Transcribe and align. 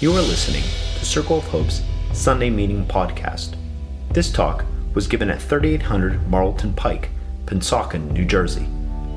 You 0.00 0.10
are 0.10 0.22
listening 0.22 0.64
to 0.98 1.04
Circle 1.04 1.38
of 1.38 1.44
Hope's 1.44 1.80
Sunday 2.12 2.50
Meeting 2.50 2.84
Podcast. 2.84 3.56
This 4.10 4.32
talk 4.32 4.64
was 4.92 5.06
given 5.06 5.30
at 5.30 5.40
3800 5.40 6.28
Marlton 6.28 6.74
Pike, 6.74 7.10
Pennsauken, 7.46 8.10
New 8.10 8.24
Jersey. 8.24 8.66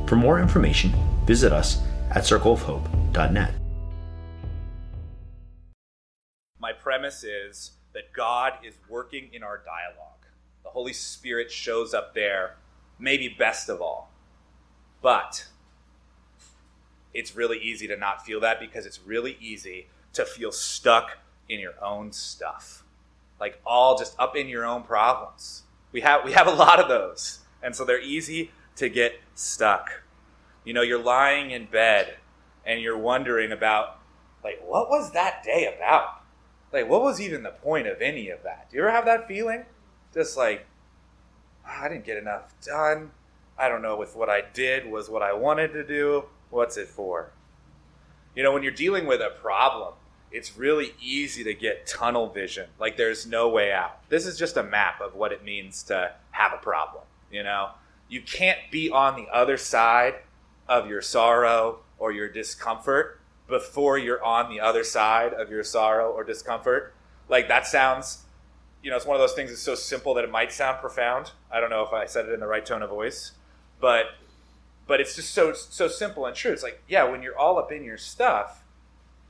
For 0.05 0.15
more 0.15 0.39
information, 0.39 0.93
visit 1.25 1.51
us 1.51 1.81
at 2.11 2.25
circleofhope.net. 2.25 3.55
My 6.59 6.73
premise 6.73 7.23
is 7.23 7.71
that 7.95 8.13
God 8.13 8.53
is 8.63 8.75
working 8.87 9.29
in 9.33 9.41
our 9.41 9.57
dialogue. 9.57 10.27
The 10.63 10.69
Holy 10.69 10.93
Spirit 10.93 11.51
shows 11.51 11.95
up 11.95 12.13
there, 12.13 12.57
maybe 12.99 13.29
best 13.29 13.67
of 13.67 13.81
all. 13.81 14.11
But 15.01 15.47
it's 17.15 17.35
really 17.35 17.57
easy 17.57 17.87
to 17.87 17.97
not 17.97 18.23
feel 18.23 18.39
that 18.41 18.59
because 18.59 18.85
it's 18.85 18.99
really 19.03 19.37
easy 19.41 19.87
to 20.13 20.25
feel 20.25 20.51
stuck 20.51 21.17
in 21.49 21.59
your 21.59 21.73
own 21.81 22.11
stuff. 22.11 22.83
Like 23.39 23.59
all 23.65 23.97
just 23.97 24.15
up 24.19 24.35
in 24.35 24.47
your 24.47 24.65
own 24.65 24.83
problems. 24.83 25.63
We 25.91 26.01
have 26.01 26.25
we 26.25 26.33
have 26.33 26.47
a 26.47 26.51
lot 26.51 26.79
of 26.79 26.87
those. 26.87 27.39
And 27.61 27.75
so 27.75 27.85
they're 27.85 28.01
easy 28.01 28.51
to 28.75 28.89
get 28.89 29.19
stuck. 29.35 30.03
You 30.63 30.73
know, 30.73 30.81
you're 30.81 31.01
lying 31.01 31.51
in 31.51 31.65
bed 31.65 32.15
and 32.65 32.81
you're 32.81 32.97
wondering 32.97 33.51
about 33.51 33.99
like 34.43 34.61
what 34.65 34.89
was 34.89 35.11
that 35.11 35.43
day 35.43 35.73
about? 35.75 36.21
Like 36.73 36.89
what 36.89 37.01
was 37.01 37.21
even 37.21 37.43
the 37.43 37.51
point 37.51 37.87
of 37.87 38.01
any 38.01 38.29
of 38.29 38.43
that? 38.43 38.69
Do 38.69 38.77
you 38.77 38.83
ever 38.83 38.91
have 38.91 39.05
that 39.05 39.27
feeling? 39.27 39.65
Just 40.13 40.35
like 40.37 40.65
"Ah, 41.65 41.83
I 41.83 41.89
didn't 41.89 42.05
get 42.05 42.17
enough 42.17 42.53
done. 42.61 43.11
I 43.57 43.69
don't 43.69 43.81
know 43.81 44.01
if 44.01 44.15
what 44.15 44.29
I 44.29 44.43
did 44.53 44.89
was 44.89 45.09
what 45.09 45.23
I 45.23 45.33
wanted 45.33 45.73
to 45.73 45.83
do. 45.83 46.25
What's 46.49 46.77
it 46.77 46.87
for? 46.87 47.31
You 48.37 48.43
know, 48.43 48.51
when 48.51 48.61
you're 48.61 48.71
dealing 48.71 49.07
with 49.07 49.19
a 49.19 49.31
problem, 49.41 49.95
it's 50.31 50.55
really 50.55 50.93
easy 51.01 51.43
to 51.43 51.55
get 51.55 51.87
tunnel 51.87 52.29
vision. 52.29 52.69
Like 52.79 52.95
there's 52.95 53.25
no 53.25 53.49
way 53.49 53.73
out. 53.73 54.07
This 54.09 54.27
is 54.27 54.37
just 54.37 54.57
a 54.57 54.61
map 54.61 55.01
of 55.01 55.15
what 55.15 55.31
it 55.31 55.43
means 55.43 55.81
to 55.85 56.13
have 56.29 56.53
a 56.53 56.57
problem. 56.57 57.03
You 57.31 57.41
know, 57.41 57.71
you 58.07 58.21
can't 58.21 58.59
be 58.69 58.91
on 58.91 59.15
the 59.15 59.27
other 59.33 59.57
side 59.57 60.17
of 60.67 60.87
your 60.87 61.01
sorrow 61.01 61.79
or 61.97 62.11
your 62.11 62.29
discomfort 62.29 63.19
before 63.47 63.97
you're 63.97 64.23
on 64.23 64.51
the 64.51 64.59
other 64.59 64.83
side 64.83 65.33
of 65.33 65.49
your 65.49 65.63
sorrow 65.63 66.11
or 66.11 66.23
discomfort. 66.23 66.93
Like 67.27 67.47
that 67.47 67.65
sounds, 67.65 68.19
you 68.83 68.91
know, 68.91 68.97
it's 68.97 69.05
one 69.07 69.15
of 69.15 69.19
those 69.19 69.33
things 69.33 69.49
that's 69.49 69.63
so 69.63 69.73
simple 69.73 70.13
that 70.13 70.23
it 70.23 70.29
might 70.29 70.51
sound 70.51 70.77
profound. 70.77 71.31
I 71.51 71.59
don't 71.59 71.71
know 71.71 71.81
if 71.81 71.91
I 71.91 72.05
said 72.05 72.27
it 72.27 72.33
in 72.33 72.39
the 72.39 72.45
right 72.47 72.63
tone 72.63 72.83
of 72.83 72.91
voice, 72.91 73.31
but 73.81 74.05
but 74.87 75.01
it's 75.01 75.15
just 75.15 75.33
so 75.33 75.53
so 75.53 75.87
simple 75.87 76.25
and 76.25 76.35
true. 76.35 76.51
It's 76.51 76.63
like, 76.63 76.81
yeah, 76.87 77.03
when 77.03 77.21
you're 77.21 77.37
all 77.37 77.59
up 77.59 77.71
in 77.71 77.83
your 77.83 77.97
stuff, 77.97 78.63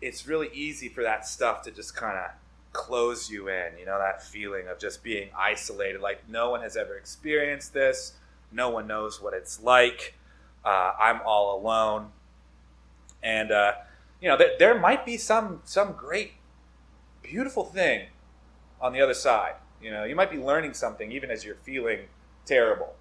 it's 0.02 0.27
really 0.27 0.49
easy 0.53 0.88
for 0.88 1.03
that 1.03 1.27
stuff 1.27 1.64
to 1.64 1.72
just 1.72 1.95
kind 1.95 2.17
of 2.17 2.31
close 2.73 3.30
you 3.30 3.49
in. 3.49 3.77
You 3.80 3.86
know, 3.86 3.97
that 3.97 4.23
feeling 4.23 4.67
of 4.67 4.80
just 4.80 5.03
being 5.03 5.30
isolated. 5.38 5.99
Like 5.99 6.30
no 6.30 6.52
one 6.52 6.61
has 6.61 6.77
ever 6.77 6.95
experienced 6.95 7.73
this. 7.73 8.14
No 8.52 8.69
one 8.69 8.88
knows 8.88 9.22
what 9.22 9.33
it's 9.33 9.61
like. 9.61 10.14
Uh, 10.64 10.94
I'm 10.99 11.22
all 11.25 11.59
alone, 11.59 12.11
and 13.23 13.52
uh, 13.52 13.73
you 14.21 14.30
know, 14.30 14.38
there, 14.38 14.52
there 14.59 14.80
might 14.80 15.05
be 15.05 15.17
some 15.17 15.61
some 15.66 15.94
great, 15.94 16.33
beautiful 17.21 17.64
thing 17.66 18.08
on 18.80 18.94
the 18.94 19.02
other 19.02 19.14
side. 19.14 19.55
You 19.81 19.92
know, 19.92 20.03
you 20.03 20.16
might 20.16 20.31
be 20.31 20.38
learning 20.38 20.73
something 20.73 21.11
even 21.11 21.30
as 21.31 21.45
you're 21.45 21.55
feeling 21.55 22.02
terrible. 22.45 22.95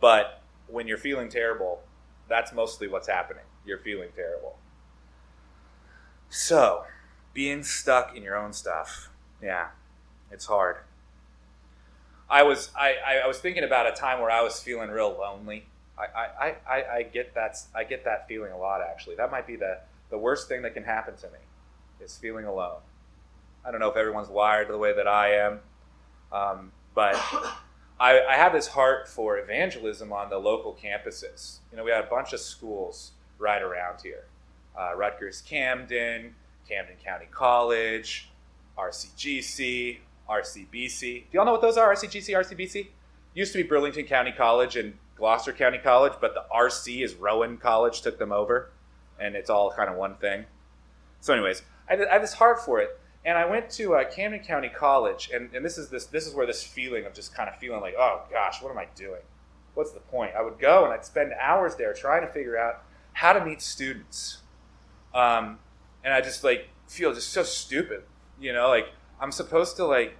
But 0.00 0.42
when 0.68 0.86
you're 0.86 0.98
feeling 0.98 1.28
terrible, 1.28 1.82
that's 2.28 2.52
mostly 2.52 2.88
what's 2.88 3.08
happening. 3.08 3.44
You're 3.66 3.78
feeling 3.78 4.10
terrible. 4.14 4.56
So, 6.28 6.84
being 7.32 7.62
stuck 7.62 8.16
in 8.16 8.22
your 8.22 8.36
own 8.36 8.52
stuff, 8.52 9.10
yeah, 9.42 9.68
it's 10.30 10.46
hard. 10.46 10.78
I 12.28 12.42
was 12.42 12.70
I, 12.76 13.20
I, 13.22 13.26
was 13.26 13.38
thinking 13.38 13.64
about 13.64 13.86
a 13.86 13.92
time 13.92 14.20
where 14.20 14.30
I 14.30 14.42
was 14.42 14.60
feeling 14.60 14.90
real 14.90 15.16
lonely. 15.18 15.66
I, 15.96 16.04
I, 16.04 16.56
I, 16.68 16.84
I 16.96 17.02
get 17.02 17.34
that 17.34 17.58
I 17.74 17.84
get 17.84 18.04
that 18.04 18.26
feeling 18.26 18.50
a 18.50 18.58
lot 18.58 18.80
actually. 18.80 19.16
That 19.16 19.30
might 19.30 19.46
be 19.46 19.56
the, 19.56 19.78
the 20.10 20.18
worst 20.18 20.48
thing 20.48 20.62
that 20.62 20.74
can 20.74 20.84
happen 20.84 21.16
to 21.16 21.26
me 21.28 21.38
is 22.00 22.16
feeling 22.16 22.46
alone. 22.46 22.80
I 23.64 23.70
don't 23.70 23.80
know 23.80 23.90
if 23.90 23.96
everyone's 23.96 24.28
wired 24.28 24.68
the 24.68 24.78
way 24.78 24.94
that 24.94 25.06
I 25.06 25.34
am, 25.34 25.60
um, 26.32 26.72
but 26.94 27.14
I, 27.98 28.20
I 28.24 28.34
have 28.34 28.52
this 28.52 28.68
heart 28.68 29.08
for 29.08 29.38
evangelism 29.38 30.12
on 30.12 30.30
the 30.30 30.38
local 30.38 30.74
campuses. 30.74 31.58
You 31.70 31.76
know, 31.76 31.84
we 31.84 31.90
have 31.90 32.04
a 32.04 32.08
bunch 32.08 32.32
of 32.32 32.40
schools 32.40 33.12
right 33.38 33.62
around 33.62 34.00
here 34.02 34.24
uh, 34.78 34.94
Rutgers 34.96 35.40
Camden, 35.40 36.34
Camden 36.68 36.96
County 37.04 37.26
College, 37.30 38.28
RCGC, 38.76 39.98
RCBC. 40.28 41.00
Do 41.00 41.24
y'all 41.32 41.44
know 41.44 41.52
what 41.52 41.60
those 41.60 41.76
are? 41.76 41.94
RCGC, 41.94 42.30
RCBC? 42.30 42.88
Used 43.34 43.52
to 43.52 43.62
be 43.62 43.68
Burlington 43.68 44.04
County 44.04 44.32
College 44.32 44.76
and 44.76 44.94
Gloucester 45.16 45.52
County 45.52 45.78
College, 45.78 46.14
but 46.20 46.34
the 46.34 46.44
RC 46.54 47.04
is 47.04 47.14
Rowan 47.14 47.56
College, 47.56 48.00
took 48.02 48.18
them 48.18 48.32
over, 48.32 48.70
and 49.20 49.36
it's 49.36 49.50
all 49.50 49.70
kind 49.70 49.88
of 49.88 49.96
one 49.96 50.16
thing. 50.16 50.44
So, 51.20 51.32
anyways, 51.32 51.62
I, 51.88 51.94
I 51.94 52.12
have 52.12 52.22
this 52.22 52.34
heart 52.34 52.64
for 52.64 52.80
it, 52.80 52.98
and 53.24 53.38
I 53.38 53.46
went 53.46 53.70
to 53.70 53.94
uh, 53.94 54.04
Camden 54.10 54.40
County 54.40 54.68
College, 54.68 55.30
and, 55.32 55.54
and 55.54 55.64
this 55.64 55.78
is 55.78 55.88
this 55.88 56.06
this 56.06 56.26
is 56.26 56.34
where 56.34 56.46
this 56.46 56.62
feeling 56.62 57.06
of 57.06 57.14
just 57.14 57.34
kind 57.34 57.48
of 57.48 57.56
feeling 57.56 57.80
like, 57.80 57.94
oh 57.98 58.22
gosh, 58.30 58.62
what 58.62 58.70
am 58.70 58.78
I 58.78 58.86
doing? 58.94 59.22
What's 59.74 59.92
the 59.92 60.00
point? 60.00 60.32
I 60.36 60.42
would 60.42 60.58
go 60.58 60.84
and 60.84 60.92
I'd 60.92 61.04
spend 61.04 61.32
hours 61.40 61.76
there 61.76 61.92
trying 61.94 62.20
to 62.22 62.32
figure 62.32 62.58
out 62.58 62.82
how 63.14 63.32
to 63.32 63.44
meet 63.44 63.62
students, 63.62 64.42
um, 65.14 65.58
and 66.02 66.12
I 66.12 66.20
just 66.20 66.44
like 66.44 66.68
feel 66.86 67.14
just 67.14 67.30
so 67.30 67.42
stupid, 67.42 68.02
you 68.38 68.52
know, 68.52 68.68
like 68.68 68.88
I'm 69.20 69.32
supposed 69.32 69.76
to 69.76 69.86
like 69.86 70.16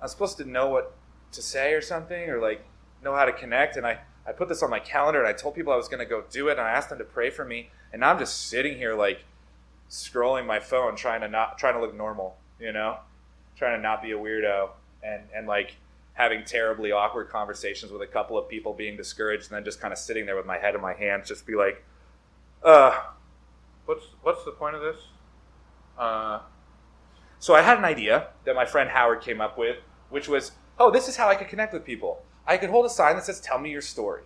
I'm 0.00 0.08
supposed 0.08 0.36
to 0.38 0.44
know 0.44 0.68
what 0.68 0.94
to 1.32 1.42
say 1.42 1.72
or 1.72 1.80
something, 1.80 2.30
or 2.30 2.40
like 2.40 2.64
know 3.02 3.14
how 3.14 3.24
to 3.24 3.32
connect, 3.32 3.76
and 3.76 3.86
I 3.86 3.98
I 4.26 4.32
put 4.32 4.48
this 4.48 4.62
on 4.62 4.70
my 4.70 4.80
calendar, 4.80 5.18
and 5.18 5.28
I 5.28 5.32
told 5.32 5.54
people 5.54 5.72
I 5.72 5.76
was 5.76 5.88
going 5.88 6.00
to 6.00 6.06
go 6.06 6.24
do 6.30 6.48
it, 6.48 6.52
and 6.52 6.60
I 6.60 6.70
asked 6.70 6.90
them 6.90 6.98
to 6.98 7.04
pray 7.04 7.30
for 7.30 7.44
me, 7.44 7.70
and 7.92 8.00
now 8.00 8.10
I'm 8.10 8.18
just 8.18 8.48
sitting 8.48 8.76
here 8.76 8.94
like 8.94 9.24
scrolling 9.88 10.46
my 10.46 10.60
phone 10.60 10.96
trying 10.96 11.20
to 11.20 11.28
not 11.28 11.58
trying 11.58 11.74
to 11.74 11.80
look 11.80 11.94
normal 11.94 12.36
you 12.58 12.72
know? 12.72 12.98
Trying 13.56 13.78
to 13.78 13.82
not 13.82 14.02
be 14.02 14.12
a 14.12 14.16
weirdo 14.16 14.70
and 15.02 15.22
and 15.34 15.46
like 15.46 15.76
having 16.12 16.44
terribly 16.44 16.92
awkward 16.92 17.28
conversations 17.28 17.92
with 17.92 18.02
a 18.02 18.06
couple 18.06 18.38
of 18.38 18.48
people 18.48 18.74
being 18.74 18.96
discouraged 18.96 19.50
and 19.50 19.56
then 19.56 19.64
just 19.64 19.80
kind 19.80 19.92
of 19.92 19.98
sitting 19.98 20.26
there 20.26 20.36
with 20.36 20.46
my 20.46 20.58
head 20.58 20.74
in 20.74 20.80
my 20.80 20.94
hands 20.94 21.28
just 21.28 21.46
be 21.46 21.54
like 21.54 21.84
uh 22.62 22.98
what's 23.86 24.04
what's 24.22 24.44
the 24.44 24.50
point 24.50 24.74
of 24.74 24.82
this? 24.82 24.96
Uh 25.98 26.40
so 27.38 27.54
i 27.54 27.62
had 27.62 27.78
an 27.78 27.84
idea 27.84 28.28
that 28.44 28.54
my 28.54 28.66
friend 28.66 28.90
howard 28.90 29.22
came 29.22 29.40
up 29.40 29.56
with 29.56 29.76
which 30.10 30.28
was 30.28 30.52
oh 30.78 30.90
this 30.90 31.08
is 31.08 31.16
how 31.16 31.28
i 31.28 31.34
could 31.34 31.48
connect 31.48 31.72
with 31.72 31.84
people. 31.84 32.22
I 32.46 32.58
could 32.58 32.70
hold 32.70 32.86
a 32.86 32.90
sign 32.90 33.16
that 33.16 33.24
says 33.24 33.40
tell 33.40 33.58
me 33.58 33.70
your 33.70 33.82
story 33.82 34.22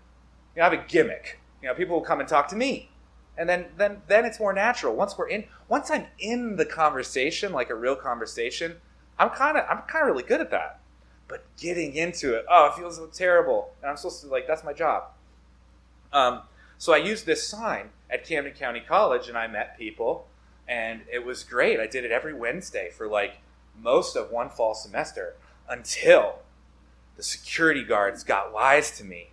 you 0.57 0.61
know 0.61 0.67
i 0.67 0.71
have 0.71 0.79
a 0.79 0.89
gimmick. 0.89 1.39
You 1.63 1.69
know 1.69 1.75
people 1.75 1.95
will 1.95 2.05
come 2.05 2.19
and 2.19 2.29
talk 2.29 2.49
to 2.49 2.57
me 2.57 2.90
and 3.41 3.49
then 3.49 3.65
then 3.79 4.03
then 4.07 4.27
it's 4.27 4.39
more 4.39 4.53
natural. 4.53 4.95
Once 4.95 5.17
we're 5.17 5.29
in 5.29 5.47
once 5.67 5.91
i'm 5.91 6.05
in 6.19 6.57
the 6.57 6.67
conversation 6.67 7.53
like 7.53 7.71
a 7.71 7.75
real 7.75 7.97
conversation 7.97 8.77
i'm 9.19 9.31
kind 9.31 9.57
of 9.57 9.65
i'm 9.69 9.83
kind 9.89 10.03
of 10.03 10.15
really 10.15 10.23
good 10.23 10.43
at 10.43 10.51
that. 10.51 10.79
But 11.27 11.45
getting 11.57 11.95
into 11.95 12.35
it 12.35 12.45
oh 12.51 12.67
it 12.67 12.75
feels 12.79 12.97
so 12.97 13.07
terrible. 13.07 13.73
And 13.81 13.91
i'm 13.91 13.97
supposed 13.97 14.21
to 14.21 14.29
like 14.29 14.47
that's 14.47 14.63
my 14.63 14.75
job. 14.75 15.05
Um, 16.13 16.43
so 16.77 16.93
i 16.93 16.99
used 16.99 17.25
this 17.25 17.49
sign 17.49 17.89
at 18.11 18.27
camden 18.27 18.53
county 18.53 18.81
college 18.81 19.29
and 19.29 19.39
i 19.39 19.47
met 19.47 19.79
people 19.79 20.29
and 20.69 21.01
it 21.11 21.25
was 21.25 21.43
great. 21.43 21.81
I 21.81 21.87
did 21.87 22.05
it 22.05 22.13
every 22.13 22.35
wednesday 22.35 22.91
for 22.91 23.09
like 23.09 23.39
most 23.83 24.17
of 24.17 24.31
one 24.31 24.51
fall 24.51 24.75
semester 24.75 25.35
until 25.67 26.41
the 27.17 27.23
security 27.23 27.85
guards 27.85 28.23
got 28.23 28.53
wise 28.53 28.91
to 28.99 29.05
me 29.05 29.31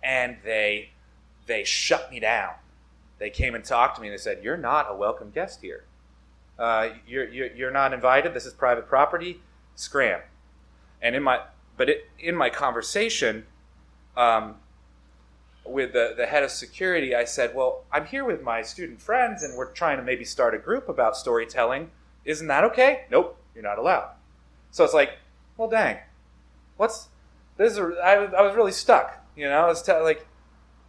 and 0.00 0.36
they 0.44 0.90
they 1.46 1.64
shut 1.64 2.08
me 2.12 2.20
down 2.20 2.52
they 3.18 3.30
came 3.30 3.54
and 3.54 3.64
talked 3.64 3.96
to 3.96 4.02
me 4.02 4.08
and 4.08 4.14
they 4.14 4.22
said, 4.22 4.42
"You're 4.42 4.56
not 4.56 4.86
a 4.88 4.94
welcome 4.94 5.30
guest 5.30 5.60
here. 5.62 5.84
Uh, 6.58 6.90
you're, 7.06 7.28
you're 7.28 7.54
you're 7.54 7.70
not 7.70 7.92
invited. 7.92 8.34
This 8.34 8.46
is 8.46 8.52
private 8.52 8.88
property. 8.88 9.40
Scram." 9.74 10.20
And 11.02 11.14
in 11.14 11.22
my 11.22 11.40
but 11.76 11.88
it, 11.88 12.10
in 12.18 12.34
my 12.34 12.50
conversation 12.50 13.46
um, 14.16 14.56
with 15.64 15.92
the 15.92 16.14
the 16.16 16.26
head 16.26 16.42
of 16.42 16.50
security, 16.50 17.14
I 17.14 17.24
said, 17.24 17.54
"Well, 17.54 17.84
I'm 17.92 18.06
here 18.06 18.24
with 18.24 18.42
my 18.42 18.62
student 18.62 19.00
friends, 19.00 19.42
and 19.42 19.56
we're 19.56 19.72
trying 19.72 19.96
to 19.98 20.02
maybe 20.02 20.24
start 20.24 20.54
a 20.54 20.58
group 20.58 20.88
about 20.88 21.16
storytelling. 21.16 21.90
Isn't 22.24 22.46
that 22.48 22.64
okay?" 22.64 23.04
Nope, 23.10 23.36
you're 23.54 23.64
not 23.64 23.78
allowed. 23.78 24.10
So 24.70 24.84
it's 24.84 24.94
like, 24.94 25.18
well, 25.56 25.68
dang, 25.68 25.98
what's 26.76 27.08
this? 27.56 27.72
Is, 27.72 27.78
I, 27.78 28.14
I 28.14 28.42
was 28.42 28.54
really 28.54 28.72
stuck. 28.72 29.24
You 29.34 29.48
know, 29.48 29.64
I 29.64 29.66
was 29.66 29.82
te- 29.82 29.92
like 30.00 30.26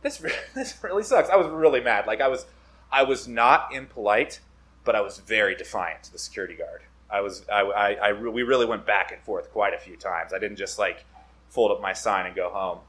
this 0.01 0.17
this 0.55 0.77
really 0.81 1.03
sucks. 1.03 1.29
I 1.29 1.35
was 1.35 1.47
really 1.47 1.81
mad. 1.81 2.07
Like 2.07 2.21
I 2.21 2.27
was 2.27 2.45
I 2.91 3.03
was 3.03 3.27
not 3.27 3.73
impolite, 3.73 4.39
but 4.83 4.95
I 4.95 5.01
was 5.01 5.19
very 5.19 5.55
defiant 5.55 6.03
to 6.03 6.11
the 6.11 6.19
security 6.19 6.55
guard. 6.55 6.81
I 7.09 7.21
was 7.21 7.47
I, 7.49 7.61
I, 7.61 8.09
I 8.09 8.13
we 8.13 8.43
really 8.43 8.65
went 8.65 8.85
back 8.85 9.11
and 9.11 9.21
forth 9.23 9.51
quite 9.51 9.73
a 9.73 9.79
few 9.79 9.97
times. 9.97 10.33
I 10.33 10.39
didn't 10.39 10.57
just 10.57 10.77
like 10.79 11.05
fold 11.49 11.71
up 11.71 11.81
my 11.81 11.93
sign 11.93 12.25
and 12.25 12.35
go 12.35 12.49
home. 12.49 12.79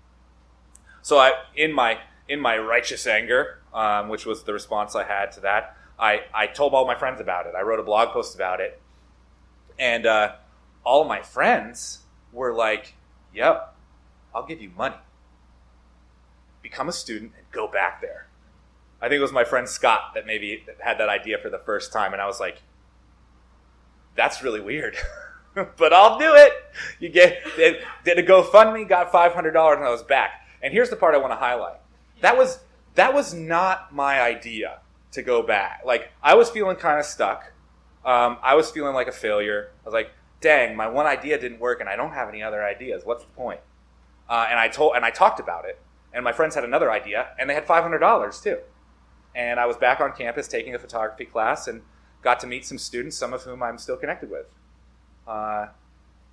So 1.02 1.18
I 1.18 1.32
in 1.56 1.72
my 1.72 1.98
in 2.28 2.40
my 2.40 2.56
righteous 2.58 3.06
anger, 3.06 3.58
um, 3.74 4.08
which 4.08 4.24
was 4.24 4.44
the 4.44 4.52
response 4.52 4.94
I 4.94 5.04
had 5.04 5.32
to 5.32 5.40
that, 5.40 5.76
I, 5.98 6.22
I 6.32 6.46
told 6.46 6.72
all 6.72 6.86
my 6.86 6.94
friends 6.94 7.20
about 7.20 7.46
it. 7.46 7.54
I 7.56 7.62
wrote 7.62 7.80
a 7.80 7.82
blog 7.82 8.10
post 8.10 8.34
about 8.34 8.60
it. 8.60 8.80
And 9.78 10.06
uh, 10.06 10.36
all 10.84 11.04
my 11.04 11.22
friends 11.22 12.00
were 12.32 12.54
like, 12.54 12.94
yep, 13.34 13.74
I'll 14.34 14.46
give 14.46 14.62
you 14.62 14.70
money. 14.76 14.94
Become 16.62 16.88
a 16.88 16.92
student 16.92 17.32
and 17.36 17.46
go 17.52 17.66
back 17.68 18.00
there. 18.00 18.28
I 19.00 19.08
think 19.08 19.18
it 19.18 19.22
was 19.22 19.32
my 19.32 19.44
friend 19.44 19.68
Scott 19.68 20.12
that 20.14 20.26
maybe 20.26 20.64
had 20.80 20.98
that 20.98 21.08
idea 21.08 21.38
for 21.38 21.48
the 21.48 21.58
first 21.58 21.92
time. 21.92 22.12
And 22.12 22.20
I 22.20 22.26
was 22.26 22.38
like, 22.38 22.62
that's 24.14 24.42
really 24.42 24.60
weird. 24.60 24.96
but 25.76 25.92
I'll 25.92 26.18
do 26.18 26.34
it. 26.34 26.52
You 26.98 27.08
get 27.08 27.38
did, 27.56 27.82
did 28.04 28.18
a 28.18 28.22
GoFundMe, 28.22 28.88
got 28.88 29.10
five 29.10 29.32
hundred 29.32 29.52
dollars, 29.52 29.78
and 29.78 29.86
I 29.86 29.90
was 29.90 30.02
back. 30.02 30.46
And 30.62 30.72
here's 30.72 30.90
the 30.90 30.96
part 30.96 31.14
I 31.14 31.18
want 31.18 31.32
to 31.32 31.36
highlight. 31.36 31.78
That 32.20 32.36
was 32.36 32.60
that 32.94 33.14
was 33.14 33.32
not 33.32 33.94
my 33.94 34.20
idea 34.20 34.80
to 35.12 35.22
go 35.22 35.42
back. 35.42 35.82
Like 35.84 36.10
I 36.22 36.34
was 36.34 36.50
feeling 36.50 36.76
kind 36.76 36.98
of 36.98 37.06
stuck. 37.06 37.52
Um, 38.04 38.38
I 38.42 38.54
was 38.54 38.70
feeling 38.70 38.94
like 38.94 39.08
a 39.08 39.12
failure. 39.12 39.70
I 39.82 39.84
was 39.84 39.94
like, 39.94 40.10
dang, 40.40 40.76
my 40.76 40.88
one 40.88 41.06
idea 41.06 41.38
didn't 41.38 41.60
work, 41.60 41.80
and 41.80 41.88
I 41.88 41.96
don't 41.96 42.12
have 42.12 42.28
any 42.28 42.42
other 42.42 42.64
ideas. 42.64 43.02
What's 43.04 43.24
the 43.24 43.30
point? 43.30 43.60
Uh, 44.28 44.46
and 44.48 44.58
I 44.58 44.68
told 44.68 44.96
and 44.96 45.04
I 45.04 45.10
talked 45.10 45.40
about 45.40 45.64
it, 45.64 45.78
and 46.12 46.24
my 46.24 46.32
friends 46.32 46.54
had 46.54 46.64
another 46.64 46.90
idea, 46.90 47.28
and 47.38 47.48
they 47.48 47.54
had 47.54 47.66
five 47.66 47.82
hundred 47.82 47.98
dollars 47.98 48.40
too. 48.40 48.58
And 49.34 49.60
I 49.60 49.66
was 49.66 49.76
back 49.76 50.00
on 50.00 50.12
campus 50.12 50.48
taking 50.48 50.74
a 50.74 50.78
photography 50.78 51.24
class, 51.24 51.68
and 51.68 51.82
got 52.22 52.40
to 52.40 52.46
meet 52.46 52.64
some 52.64 52.78
students, 52.78 53.16
some 53.16 53.32
of 53.32 53.42
whom 53.42 53.62
I'm 53.62 53.78
still 53.78 53.96
connected 53.96 54.30
with. 54.30 54.46
Uh, 55.26 55.68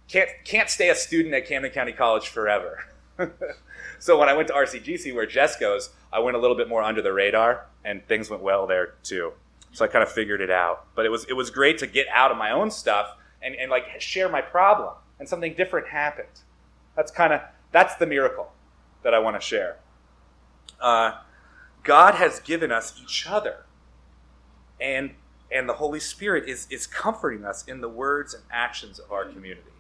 can't 0.08 0.30
can't 0.44 0.70
stay 0.70 0.90
a 0.90 0.96
student 0.96 1.34
at 1.34 1.48
Camden 1.48 1.72
County 1.72 1.92
College 1.92 2.30
forever. 2.30 2.86
so 4.00 4.18
when 4.18 4.30
I 4.30 4.34
went 4.34 4.48
to 4.50 4.54
RCGC, 4.54 5.14
where 5.14 5.26
Jess 5.26 5.58
goes, 5.58 5.92
I 6.12 6.20
went 6.20 6.38
a 6.38 6.40
little 6.40 6.58
bit 6.58 6.70
more 6.70 6.84
under 6.84 7.02
the 7.02 7.14
radar, 7.14 7.66
and 7.84 8.06
things 8.08 8.30
went 8.30 8.44
well 8.44 8.68
there 8.68 8.96
too. 9.04 9.34
So 9.72 9.86
I 9.86 9.88
kind 9.88 10.04
of 10.04 10.12
figured 10.12 10.42
it 10.42 10.50
out. 10.50 10.88
But 10.96 11.06
it 11.06 11.10
was 11.10 11.26
it 11.26 11.34
was 11.34 11.50
great 11.50 11.78
to 11.80 11.88
get 11.88 12.08
out 12.12 12.32
of 12.32 12.38
my 12.38 12.52
own 12.52 12.72
stuff 12.72 13.16
and, 13.42 13.56
and 13.56 13.70
like 13.70 14.02
share 14.02 14.30
my 14.30 14.42
problem, 14.42 14.94
and 15.20 15.28
something 15.28 15.54
different 15.54 15.88
happened. 15.90 16.42
That's 16.96 17.12
kind 17.12 17.34
of 17.34 17.42
that's 17.72 17.96
the 17.96 18.08
miracle 18.08 18.52
that 19.08 19.14
I 19.14 19.20
want 19.20 19.40
to 19.40 19.42
share. 19.42 19.78
Uh, 20.82 21.14
God 21.82 22.16
has 22.16 22.42
given 22.42 22.74
us 22.74 23.00
each 23.02 23.26
other, 23.26 23.64
and 24.82 25.12
and 25.50 25.70
the 25.70 25.76
Holy 25.76 26.02
Spirit 26.02 26.50
is, 26.50 26.68
is 26.70 26.86
comforting 26.86 27.46
us 27.46 27.64
in 27.70 27.80
the 27.80 27.88
words 27.88 28.34
and 28.34 28.44
actions 28.52 29.00
of 29.00 29.10
our 29.14 29.24
community. 29.24 29.72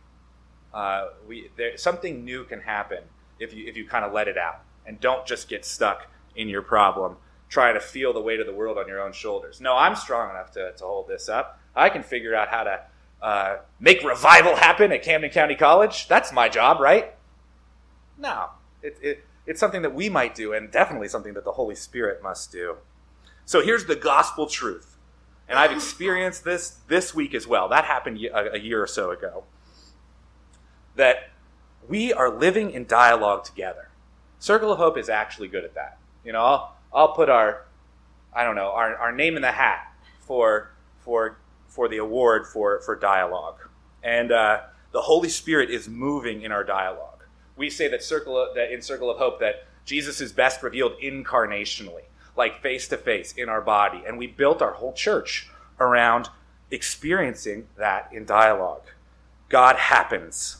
Uh, 0.73 1.07
we, 1.27 1.49
there, 1.57 1.77
something 1.77 2.23
new 2.23 2.45
can 2.45 2.61
happen 2.61 2.99
if 3.37 3.53
you, 3.53 3.67
if 3.67 3.75
you 3.75 3.85
kind 3.85 4.05
of 4.05 4.13
let 4.13 4.29
it 4.29 4.37
out 4.37 4.61
and 4.85 4.97
don't 5.01 5.25
just 5.25 5.49
get 5.49 5.65
stuck 5.65 6.07
in 6.37 6.47
your 6.47 6.61
problem 6.61 7.17
trying 7.49 7.73
to 7.73 7.81
feel 7.81 8.13
the 8.13 8.21
weight 8.21 8.39
of 8.39 8.47
the 8.47 8.53
world 8.53 8.77
on 8.77 8.87
your 8.87 9.01
own 9.01 9.11
shoulders. 9.11 9.59
No, 9.59 9.75
I'm 9.75 9.97
strong 9.97 10.29
enough 10.29 10.51
to, 10.51 10.71
to 10.71 10.83
hold 10.85 11.09
this 11.09 11.27
up. 11.27 11.59
I 11.75 11.89
can 11.89 12.01
figure 12.01 12.33
out 12.33 12.47
how 12.47 12.63
to 12.63 12.81
uh, 13.21 13.57
make 13.77 14.01
revival 14.05 14.55
happen 14.55 14.93
at 14.93 15.03
Camden 15.03 15.31
County 15.31 15.55
College. 15.55 16.07
That's 16.07 16.31
my 16.31 16.47
job, 16.47 16.79
right? 16.79 17.13
No, 18.17 18.51
it, 18.87 18.97
it, 19.01 19.25
it's 19.45 19.59
something 19.59 19.81
that 19.81 19.93
we 19.93 20.09
might 20.09 20.35
do, 20.35 20.53
and 20.53 20.71
definitely 20.71 21.07
something 21.07 21.33
that 21.33 21.45
the 21.45 21.53
Holy 21.53 21.75
Spirit 21.75 22.21
must 22.21 22.51
do. 22.51 22.77
So 23.45 23.63
here's 23.63 23.85
the 23.85 23.95
gospel 23.95 24.47
truth 24.47 24.97
and 25.47 25.57
I've 25.57 25.71
experienced 25.71 26.43
this 26.43 26.77
this 26.87 27.15
week 27.15 27.33
as 27.33 27.47
well. 27.47 27.69
That 27.69 27.85
happened 27.85 28.17
a 28.17 28.59
year 28.59 28.81
or 28.81 28.87
so 28.87 29.11
ago. 29.11 29.45
That 30.95 31.29
we 31.87 32.11
are 32.11 32.29
living 32.29 32.71
in 32.71 32.85
dialogue 32.85 33.45
together. 33.45 33.89
Circle 34.39 34.71
of 34.71 34.77
Hope 34.77 34.97
is 34.97 35.09
actually 35.09 35.47
good 35.47 35.63
at 35.63 35.73
that. 35.75 35.99
You 36.25 36.33
know, 36.33 36.41
I'll, 36.41 36.75
I'll 36.93 37.13
put 37.13 37.29
our, 37.29 37.65
I 38.33 38.43
don't 38.43 38.55
know, 38.55 38.71
our, 38.71 38.95
our 38.97 39.11
name 39.11 39.35
in 39.35 39.41
the 39.41 39.51
hat 39.51 39.93
for, 40.19 40.71
for, 40.99 41.37
for 41.67 41.87
the 41.87 41.97
award 41.97 42.45
for, 42.45 42.81
for 42.81 42.95
dialogue. 42.95 43.57
And 44.03 44.31
uh, 44.31 44.61
the 44.91 45.01
Holy 45.01 45.29
Spirit 45.29 45.69
is 45.69 45.87
moving 45.87 46.41
in 46.41 46.51
our 46.51 46.63
dialogue. 46.63 47.06
We 47.57 47.69
say 47.69 47.87
that, 47.89 48.03
circle 48.03 48.37
of, 48.37 48.55
that 48.55 48.71
in 48.71 48.81
Circle 48.81 49.09
of 49.09 49.17
Hope 49.17 49.39
that 49.39 49.65
Jesus 49.85 50.21
is 50.21 50.31
best 50.31 50.63
revealed 50.63 50.93
incarnationally 51.03 52.03
like 52.37 52.61
face 52.61 52.87
to 52.89 52.97
face 52.97 53.33
in 53.33 53.49
our 53.49 53.61
body. 53.61 54.03
And 54.07 54.17
we 54.17 54.27
built 54.27 54.61
our 54.61 54.73
whole 54.73 54.93
church 54.93 55.49
around 55.79 56.29
experiencing 56.71 57.67
that 57.77 58.09
in 58.13 58.25
dialogue. 58.25 58.83
God 59.49 59.75
happens, 59.77 60.57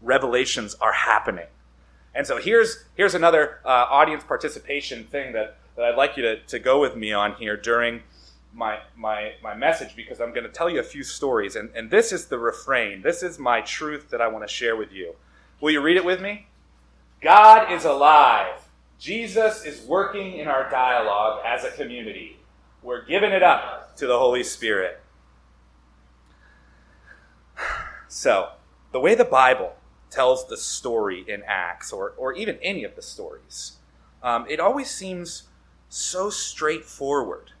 revelations 0.00 0.74
are 0.80 0.92
happening. 0.92 1.46
And 2.14 2.26
so 2.26 2.38
here's, 2.38 2.84
here's 2.96 3.14
another 3.14 3.60
uh, 3.64 3.68
audience 3.68 4.24
participation 4.24 5.04
thing 5.04 5.32
that, 5.34 5.58
that 5.76 5.84
I'd 5.84 5.96
like 5.96 6.16
you 6.16 6.22
to, 6.22 6.40
to 6.40 6.58
go 6.58 6.80
with 6.80 6.96
me 6.96 7.12
on 7.12 7.34
here 7.34 7.56
during 7.56 8.02
my, 8.54 8.78
my, 8.96 9.32
my 9.42 9.54
message 9.54 9.94
because 9.94 10.20
I'm 10.20 10.32
going 10.32 10.44
to 10.44 10.50
tell 10.50 10.70
you 10.70 10.80
a 10.80 10.84
few 10.84 11.02
stories. 11.02 11.54
And, 11.56 11.70
and 11.74 11.90
this 11.90 12.12
is 12.12 12.26
the 12.26 12.38
refrain. 12.38 13.02
This 13.02 13.22
is 13.22 13.38
my 13.38 13.60
truth 13.60 14.10
that 14.10 14.20
I 14.20 14.28
want 14.28 14.46
to 14.46 14.52
share 14.52 14.76
with 14.76 14.92
you. 14.92 15.14
Will 15.60 15.70
you 15.70 15.80
read 15.80 15.96
it 15.96 16.04
with 16.04 16.20
me? 16.20 16.46
God 17.20 17.72
is 17.72 17.84
alive. 17.84 18.68
Jesus 18.98 19.64
is 19.64 19.80
working 19.82 20.34
in 20.34 20.46
our 20.46 20.70
dialogue 20.70 21.42
as 21.44 21.64
a 21.64 21.70
community. 21.70 22.38
We're 22.82 23.04
giving 23.04 23.32
it 23.32 23.42
up 23.42 23.96
to 23.96 24.06
the 24.06 24.18
Holy 24.18 24.44
Spirit. 24.44 25.00
So, 28.06 28.52
the 28.92 29.00
way 29.00 29.14
the 29.14 29.24
Bible 29.24 29.76
tells 30.10 30.46
the 30.46 30.56
story 30.56 31.24
in 31.26 31.42
Acts, 31.46 31.92
or, 31.92 32.14
or 32.16 32.32
even 32.32 32.58
any 32.62 32.84
of 32.84 32.96
the 32.96 33.02
stories, 33.02 33.78
um, 34.22 34.46
it 34.48 34.60
always 34.60 34.90
seems 34.90 35.48
so 35.88 36.30
straightforward. 36.30 37.52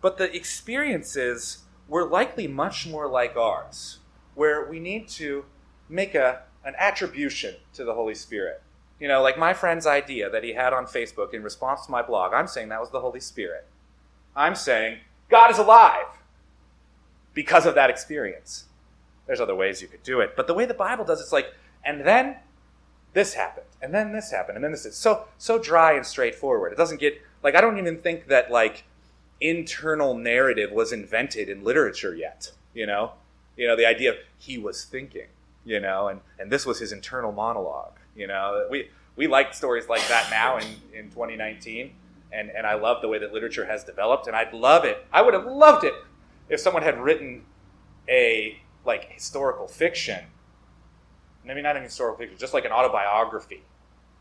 But 0.00 0.18
the 0.18 0.34
experiences 0.34 1.64
were 1.88 2.06
likely 2.06 2.46
much 2.46 2.86
more 2.86 3.08
like 3.08 3.36
ours, 3.36 3.98
where 4.34 4.68
we 4.68 4.78
need 4.78 5.08
to 5.08 5.46
make 5.88 6.14
a, 6.14 6.42
an 6.66 6.74
attribution 6.78 7.54
to 7.74 7.84
the 7.84 7.94
Holy 7.94 8.14
Spirit. 8.14 8.60
You 8.98 9.08
know, 9.08 9.22
like 9.22 9.38
my 9.38 9.54
friend's 9.54 9.86
idea 9.86 10.28
that 10.28 10.42
he 10.42 10.52
had 10.52 10.72
on 10.72 10.86
Facebook 10.86 11.32
in 11.32 11.42
response 11.42 11.86
to 11.86 11.92
my 11.92 12.02
blog, 12.02 12.34
I'm 12.34 12.48
saying 12.48 12.68
that 12.68 12.80
was 12.80 12.90
the 12.90 13.00
Holy 13.00 13.20
Spirit. 13.20 13.66
I'm 14.34 14.54
saying 14.54 14.98
God 15.30 15.50
is 15.50 15.58
alive 15.58 16.06
because 17.32 17.66
of 17.66 17.74
that 17.76 17.88
experience. 17.88 18.64
There's 19.26 19.40
other 19.40 19.54
ways 19.54 19.80
you 19.80 19.88
could 19.88 20.02
do 20.02 20.20
it, 20.20 20.34
but 20.36 20.46
the 20.46 20.54
way 20.54 20.66
the 20.66 20.74
Bible 20.74 21.04
does 21.04 21.20
it's 21.20 21.32
like, 21.32 21.52
and 21.84 22.02
then 22.02 22.36
this 23.12 23.34
happened, 23.34 23.66
and 23.80 23.94
then 23.94 24.12
this 24.12 24.30
happened, 24.30 24.56
and 24.56 24.64
then 24.64 24.72
this 24.72 24.84
is 24.84 24.96
so 24.96 25.26
so 25.38 25.58
dry 25.58 25.92
and 25.94 26.04
straightforward. 26.04 26.72
It 26.72 26.76
doesn't 26.76 27.00
get 27.00 27.20
like 27.42 27.54
I 27.54 27.60
don't 27.60 27.78
even 27.78 27.98
think 27.98 28.26
that 28.26 28.50
like 28.50 28.84
internal 29.40 30.14
narrative 30.16 30.70
was 30.72 30.92
invented 30.92 31.48
in 31.48 31.64
literature 31.64 32.14
yet. 32.14 32.52
You 32.74 32.86
know, 32.86 33.12
you 33.56 33.66
know 33.66 33.76
the 33.76 33.86
idea 33.86 34.10
of 34.10 34.16
he 34.38 34.58
was 34.58 34.84
thinking, 34.84 35.26
you 35.66 35.80
know, 35.80 36.08
and 36.08 36.20
and 36.38 36.50
this 36.50 36.64
was 36.64 36.78
his 36.78 36.92
internal 36.92 37.32
monologue 37.32 37.98
you 38.16 38.26
know, 38.26 38.66
we 38.70 38.90
we 39.14 39.26
like 39.26 39.54
stories 39.54 39.88
like 39.88 40.06
that 40.08 40.28
now 40.30 40.56
in, 40.56 40.66
in 40.92 41.10
2019, 41.10 41.92
and 42.32 42.50
and 42.50 42.66
I 42.66 42.74
love 42.74 43.02
the 43.02 43.08
way 43.08 43.18
that 43.18 43.32
literature 43.32 43.66
has 43.66 43.84
developed, 43.84 44.26
and 44.26 44.34
I'd 44.34 44.52
love 44.54 44.84
it. 44.84 45.06
I 45.12 45.22
would 45.22 45.34
have 45.34 45.44
loved 45.44 45.84
it 45.84 45.94
if 46.48 46.58
someone 46.60 46.82
had 46.82 46.98
written 46.98 47.44
a 48.08 48.58
like 48.84 49.12
historical 49.12 49.68
fiction, 49.68 50.24
maybe 51.44 51.60
not 51.60 51.76
an 51.76 51.82
historical 51.82 52.18
fiction, 52.18 52.38
just 52.38 52.54
like 52.54 52.64
an 52.64 52.72
autobiography 52.72 53.62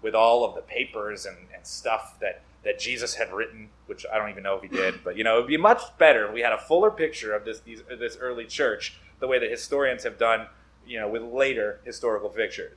with 0.01 0.13
all 0.13 0.43
of 0.43 0.55
the 0.55 0.61
papers 0.61 1.25
and, 1.25 1.37
and 1.55 1.65
stuff 1.65 2.19
that 2.19 2.41
that 2.63 2.79
Jesus 2.79 3.15
had 3.15 3.31
written, 3.31 3.69
which 3.85 4.05
I 4.11 4.17
don't 4.17 4.29
even 4.29 4.43
know 4.43 4.55
if 4.55 4.61
he 4.61 4.67
did, 4.67 5.03
but 5.05 5.15
you 5.15 5.23
know, 5.23 5.37
it 5.37 5.41
would 5.41 5.47
be 5.47 5.57
much 5.57 5.81
better 5.97 6.25
if 6.27 6.33
we 6.33 6.41
had 6.41 6.51
a 6.51 6.57
fuller 6.57 6.91
picture 6.91 7.33
of 7.33 7.45
this 7.45 7.61
these, 7.61 7.81
this 7.97 8.17
early 8.19 8.45
church, 8.45 8.97
the 9.19 9.27
way 9.27 9.39
that 9.39 9.49
historians 9.49 10.03
have 10.03 10.17
done, 10.17 10.47
you 10.87 10.99
know, 10.99 11.07
with 11.07 11.23
later 11.23 11.79
historical 11.83 12.29
pictures, 12.29 12.73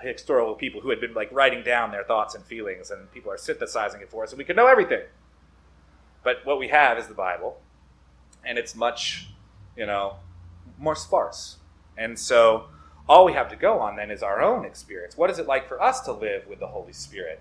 historical 0.00 0.54
people 0.54 0.80
who 0.80 0.90
had 0.90 1.00
been 1.00 1.14
like 1.14 1.30
writing 1.32 1.62
down 1.62 1.90
their 1.90 2.04
thoughts 2.04 2.34
and 2.34 2.44
feelings, 2.44 2.90
and 2.90 3.10
people 3.12 3.30
are 3.30 3.38
synthesizing 3.38 4.00
it 4.00 4.10
for 4.10 4.24
us, 4.24 4.30
and 4.30 4.38
we 4.38 4.44
can 4.44 4.56
know 4.56 4.66
everything. 4.66 5.02
But 6.22 6.44
what 6.44 6.58
we 6.58 6.68
have 6.68 6.98
is 6.98 7.06
the 7.06 7.14
Bible, 7.14 7.60
and 8.44 8.58
it's 8.58 8.74
much, 8.74 9.28
you 9.76 9.86
know, 9.86 10.16
more 10.78 10.96
sparse. 10.96 11.56
And 11.96 12.18
so 12.18 12.66
all 13.08 13.24
we 13.24 13.32
have 13.32 13.48
to 13.50 13.56
go 13.56 13.78
on 13.80 13.96
then 13.96 14.10
is 14.10 14.22
our 14.22 14.42
own 14.42 14.64
experience. 14.64 15.16
What 15.16 15.30
is 15.30 15.38
it 15.38 15.46
like 15.46 15.68
for 15.68 15.80
us 15.82 16.00
to 16.02 16.12
live 16.12 16.46
with 16.46 16.60
the 16.60 16.68
Holy 16.68 16.92
Spirit? 16.92 17.40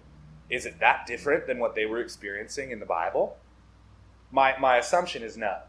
Is 0.50 0.66
it 0.66 0.80
that 0.80 1.06
different 1.06 1.46
than 1.46 1.60
what 1.60 1.76
they 1.76 1.86
were 1.86 2.00
experiencing 2.00 2.72
in 2.72 2.80
the 2.80 2.86
Bible? 2.86 3.38
My, 4.32 4.58
my 4.58 4.78
assumption 4.78 5.22
is 5.24 5.38
no. 5.38 5.60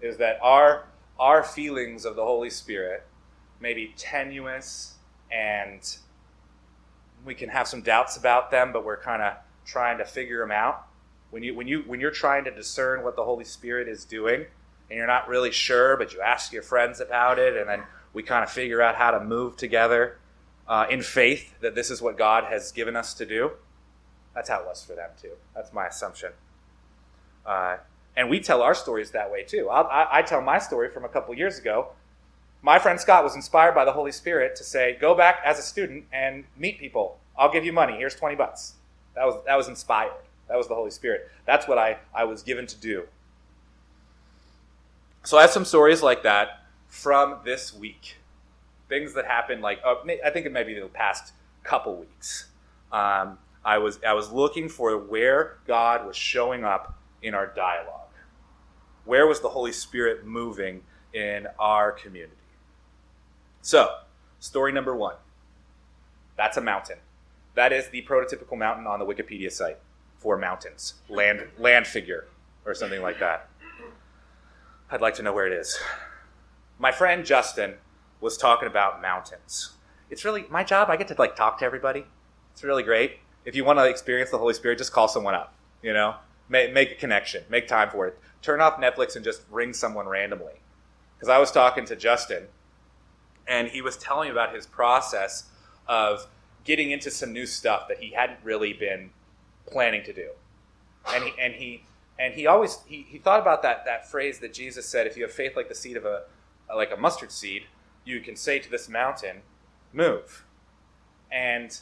Is 0.00 0.18
that 0.18 0.38
our, 0.42 0.84
our 1.18 1.42
feelings 1.42 2.04
of 2.04 2.16
the 2.16 2.24
Holy 2.24 2.50
Spirit 2.50 3.06
may 3.60 3.74
be 3.74 3.92
tenuous 3.96 4.94
and 5.30 5.96
we 7.24 7.34
can 7.34 7.48
have 7.48 7.66
some 7.66 7.82
doubts 7.82 8.16
about 8.16 8.50
them, 8.50 8.72
but 8.72 8.84
we're 8.84 9.00
kind 9.00 9.22
of 9.22 9.34
trying 9.64 9.98
to 9.98 10.04
figure 10.04 10.40
them 10.40 10.52
out. 10.52 10.86
When 11.30 11.42
you 11.42 11.54
when 11.54 11.66
you 11.66 11.82
when 11.86 12.00
you're 12.00 12.12
trying 12.12 12.44
to 12.44 12.50
discern 12.50 13.02
what 13.02 13.16
the 13.16 13.24
Holy 13.24 13.44
Spirit 13.44 13.88
is 13.88 14.04
doing, 14.04 14.46
and 14.88 14.96
you're 14.96 15.06
not 15.06 15.28
really 15.28 15.50
sure, 15.50 15.96
but 15.96 16.12
you 16.12 16.20
ask 16.20 16.52
your 16.52 16.62
friends 16.62 17.00
about 17.00 17.38
it, 17.38 17.56
and 17.56 17.68
then 17.68 17.82
we 18.12 18.22
kind 18.22 18.44
of 18.44 18.50
figure 18.50 18.80
out 18.80 18.94
how 18.94 19.10
to 19.10 19.20
move 19.20 19.56
together 19.56 20.18
uh, 20.68 20.86
in 20.88 21.02
faith 21.02 21.54
that 21.60 21.74
this 21.74 21.90
is 21.90 22.00
what 22.00 22.16
God 22.16 22.44
has 22.44 22.70
given 22.70 22.94
us 22.94 23.12
to 23.14 23.26
do. 23.26 23.52
That's 24.34 24.48
how 24.48 24.60
it 24.60 24.66
was 24.66 24.84
for 24.84 24.94
them 24.94 25.10
too. 25.20 25.32
That's 25.54 25.72
my 25.72 25.86
assumption. 25.86 26.30
Uh, 27.44 27.78
And 28.16 28.30
we 28.30 28.40
tell 28.40 28.62
our 28.62 28.74
stories 28.74 29.10
that 29.10 29.30
way 29.30 29.42
too. 29.42 29.68
I, 29.68 30.18
I 30.18 30.22
tell 30.22 30.40
my 30.40 30.58
story 30.58 30.88
from 30.90 31.04
a 31.04 31.08
couple 31.08 31.34
years 31.34 31.58
ago. 31.58 31.88
My 32.62 32.78
friend 32.78 32.98
Scott 32.98 33.22
was 33.22 33.36
inspired 33.36 33.74
by 33.74 33.84
the 33.84 33.92
Holy 33.92 34.12
Spirit 34.12 34.56
to 34.56 34.64
say, 34.64 34.96
"Go 35.00 35.14
back 35.14 35.40
as 35.44 35.58
a 35.58 35.62
student 35.62 36.06
and 36.12 36.44
meet 36.56 36.78
people. 36.78 37.18
I'll 37.38 37.52
give 37.52 37.64
you 37.64 37.72
money. 37.72 37.96
Here's 37.98 38.14
twenty 38.14 38.36
bucks." 38.36 38.74
That 39.14 39.26
was 39.26 39.44
that 39.44 39.56
was 39.56 39.68
inspired. 39.68 40.12
That 40.48 40.56
was 40.56 40.68
the 40.68 40.74
Holy 40.74 40.90
Spirit. 40.90 41.30
That's 41.44 41.66
what 41.66 41.78
I, 41.78 41.98
I 42.14 42.24
was 42.24 42.42
given 42.42 42.66
to 42.66 42.76
do. 42.76 43.04
So 45.24 45.38
I 45.38 45.42
have 45.42 45.50
some 45.50 45.64
stories 45.64 46.02
like 46.02 46.22
that 46.22 46.62
from 46.88 47.38
this 47.44 47.74
week. 47.74 48.16
Things 48.88 49.14
that 49.14 49.26
happened, 49.26 49.60
like 49.62 49.80
uh, 49.84 49.96
I 50.24 50.30
think 50.30 50.46
it 50.46 50.52
may 50.52 50.62
be 50.62 50.78
the 50.78 50.86
past 50.86 51.32
couple 51.64 51.96
weeks. 51.96 52.46
Um, 52.92 53.38
I 53.64 53.78
was 53.78 53.98
I 54.06 54.12
was 54.12 54.30
looking 54.30 54.68
for 54.68 54.96
where 54.96 55.56
God 55.66 56.06
was 56.06 56.16
showing 56.16 56.62
up 56.64 56.96
in 57.22 57.34
our 57.34 57.48
dialogue. 57.48 58.05
Where 59.06 59.26
was 59.26 59.40
the 59.40 59.48
Holy 59.48 59.72
Spirit 59.72 60.26
moving 60.26 60.82
in 61.14 61.46
our 61.58 61.92
community? 61.92 62.34
So, 63.62 63.98
story 64.40 64.72
number 64.72 64.94
one. 64.94 65.14
That's 66.36 66.56
a 66.56 66.60
mountain. 66.60 66.98
That 67.54 67.72
is 67.72 67.88
the 67.88 68.02
prototypical 68.02 68.58
mountain 68.58 68.86
on 68.86 68.98
the 68.98 69.06
Wikipedia 69.06 69.50
site 69.50 69.78
for 70.18 70.36
mountains, 70.36 70.94
land 71.08 71.40
land 71.56 71.86
figure, 71.86 72.26
or 72.66 72.74
something 72.74 73.00
like 73.00 73.18
that. 73.20 73.48
I'd 74.90 75.00
like 75.00 75.14
to 75.14 75.22
know 75.22 75.32
where 75.32 75.46
it 75.46 75.52
is. 75.52 75.78
My 76.78 76.92
friend 76.92 77.24
Justin 77.24 77.74
was 78.20 78.36
talking 78.36 78.66
about 78.68 79.00
mountains. 79.00 79.72
It's 80.10 80.24
really 80.24 80.46
my 80.50 80.64
job. 80.64 80.90
I 80.90 80.96
get 80.96 81.08
to 81.08 81.14
like 81.18 81.36
talk 81.36 81.58
to 81.60 81.64
everybody. 81.64 82.04
It's 82.52 82.64
really 82.64 82.82
great. 82.82 83.20
If 83.44 83.54
you 83.54 83.64
want 83.64 83.78
to 83.78 83.84
experience 83.84 84.30
the 84.30 84.38
Holy 84.38 84.54
Spirit, 84.54 84.78
just 84.78 84.92
call 84.92 85.08
someone 85.08 85.34
up. 85.34 85.54
You 85.82 85.92
know, 85.92 86.16
make, 86.48 86.72
make 86.72 86.92
a 86.92 86.94
connection, 86.94 87.44
make 87.48 87.66
time 87.66 87.90
for 87.90 88.06
it. 88.06 88.18
Turn 88.42 88.60
off 88.60 88.80
Netflix 88.80 89.16
and 89.16 89.24
just 89.24 89.42
ring 89.50 89.72
someone 89.72 90.06
randomly. 90.06 90.60
Because 91.16 91.28
I 91.28 91.38
was 91.38 91.50
talking 91.50 91.84
to 91.86 91.96
Justin, 91.96 92.44
and 93.48 93.68
he 93.68 93.80
was 93.80 93.96
telling 93.96 94.28
me 94.28 94.32
about 94.32 94.54
his 94.54 94.66
process 94.66 95.44
of 95.88 96.26
getting 96.64 96.90
into 96.90 97.10
some 97.10 97.32
new 97.32 97.46
stuff 97.46 97.88
that 97.88 97.98
he 97.98 98.12
hadn't 98.12 98.38
really 98.42 98.72
been 98.72 99.10
planning 99.66 100.02
to 100.04 100.12
do. 100.12 100.30
And 101.08 101.24
he, 101.24 101.32
and 101.40 101.54
he 101.54 101.84
and 102.18 102.34
he 102.34 102.46
always 102.46 102.78
he, 102.86 103.06
he 103.08 103.18
thought 103.18 103.40
about 103.40 103.62
that 103.62 103.84
that 103.84 104.10
phrase 104.10 104.40
that 104.40 104.52
Jesus 104.52 104.86
said, 104.86 105.06
if 105.06 105.16
you 105.16 105.22
have 105.22 105.32
faith 105.32 105.56
like 105.56 105.68
the 105.68 105.74
seed 105.74 105.96
of 105.96 106.04
a 106.04 106.24
like 106.74 106.92
a 106.92 106.96
mustard 106.96 107.30
seed, 107.30 107.64
you 108.04 108.20
can 108.20 108.36
say 108.36 108.58
to 108.58 108.70
this 108.70 108.88
mountain, 108.88 109.42
move. 109.92 110.44
And 111.30 111.78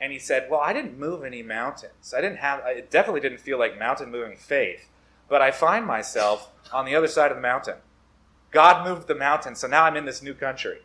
and 0.00 0.12
he 0.12 0.18
said, 0.18 0.48
well, 0.50 0.60
I 0.60 0.72
didn't 0.72 0.98
move 0.98 1.24
any 1.24 1.42
mountains. 1.42 2.14
I 2.16 2.20
didn't 2.20 2.38
have 2.38 2.62
it 2.66 2.90
definitely 2.90 3.20
didn't 3.20 3.40
feel 3.40 3.58
like 3.58 3.78
mountain 3.78 4.10
moving 4.10 4.36
faith, 4.36 4.88
but 5.28 5.42
I 5.42 5.50
find 5.50 5.86
myself 5.86 6.50
on 6.72 6.84
the 6.84 6.94
other 6.94 7.08
side 7.08 7.30
of 7.30 7.36
the 7.36 7.42
mountain. 7.42 7.76
God 8.50 8.86
moved 8.86 9.08
the 9.08 9.14
mountain, 9.14 9.54
so 9.54 9.66
now 9.66 9.84
I'm 9.84 9.96
in 9.96 10.06
this 10.06 10.22
new 10.22 10.34
country. 10.34 10.80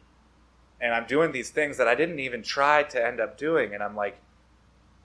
And 0.82 0.94
I'm 0.94 1.06
doing 1.06 1.32
these 1.32 1.50
things 1.50 1.78
that 1.78 1.88
I 1.88 1.96
didn't 1.96 2.20
even 2.20 2.44
try 2.44 2.84
to 2.84 3.06
end 3.06 3.22
up 3.22 3.38
doing 3.38 3.74
and 3.74 3.82
I'm 3.82 3.96
like 3.96 4.18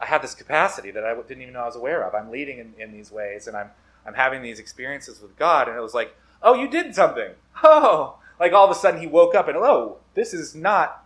I 0.01 0.07
have 0.07 0.23
this 0.23 0.35
capacity 0.35 0.93
that 0.93 1.05
I 1.05 1.15
didn't 1.15 1.43
even 1.43 1.55
know 1.55 1.63
I 1.63 1.67
was 1.67 1.77
aware 1.77 2.05
of. 2.05 2.15
I'm 2.15 2.31
leading 2.31 2.59
in, 2.59 2.75
in 2.79 2.93
these 2.93 3.11
ways 3.11 3.47
and 3.47 3.57
I'm 3.57 3.71
I'm 4.09 4.15
having 4.15 4.41
these 4.41 4.59
experiences 4.59 5.21
with 5.21 5.37
God, 5.37 5.69
and 5.69 5.77
it 5.77 5.83
was 5.83 5.93
like, 5.93 6.17
oh, 6.43 6.55
you 6.55 6.67
did 6.67 6.95
something. 6.95 7.33
Oh, 7.63 8.17
like 8.41 8.53
all 8.53 8.65
of 8.65 8.71
a 8.71 8.75
sudden 8.75 9.01
he 9.01 9.07
woke 9.07 9.35
up 9.35 9.49
and, 9.49 9.57
oh, 9.57 9.99
this 10.15 10.33
is 10.33 10.55
not 10.55 11.05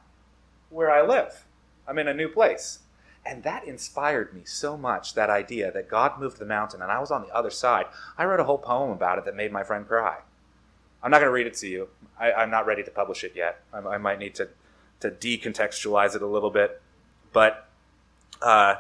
where 0.70 0.90
I 0.90 1.00
live. 1.00 1.46
I'm 1.88 1.98
in 1.98 2.06
a 2.06 2.14
new 2.14 2.28
place. 2.28 2.80
And 3.24 3.44
that 3.44 3.64
inspired 3.64 4.34
me 4.34 4.42
so 4.44 4.76
much, 4.76 5.14
that 5.14 5.30
idea 5.30 5.70
that 5.72 5.88
God 5.88 6.18
moved 6.18 6.38
the 6.38 6.44
mountain 6.44 6.82
and 6.82 6.90
I 6.90 6.98
was 6.98 7.10
on 7.10 7.22
the 7.22 7.34
other 7.34 7.50
side. 7.50 7.86
I 8.18 8.24
wrote 8.24 8.40
a 8.40 8.44
whole 8.44 8.58
poem 8.58 8.90
about 8.90 9.18
it 9.18 9.24
that 9.26 9.36
made 9.36 9.52
my 9.52 9.62
friend 9.62 9.86
cry. 9.86 10.18
I'm 11.02 11.10
not 11.10 11.18
going 11.18 11.28
to 11.28 11.32
read 11.32 11.46
it 11.46 11.54
to 11.54 11.68
you. 11.68 11.88
I, 12.18 12.42
am 12.42 12.50
not 12.50 12.66
ready 12.66 12.82
to 12.82 12.90
publish 12.90 13.24
it 13.24 13.32
yet. 13.34 13.62
I, 13.72 13.78
I, 13.78 13.98
might 13.98 14.18
need 14.18 14.34
to, 14.36 14.48
to 15.00 15.10
decontextualize 15.10 16.16
it 16.16 16.22
a 16.22 16.26
little 16.26 16.50
bit. 16.50 16.80
But 17.32 17.68
uh, 18.40 18.76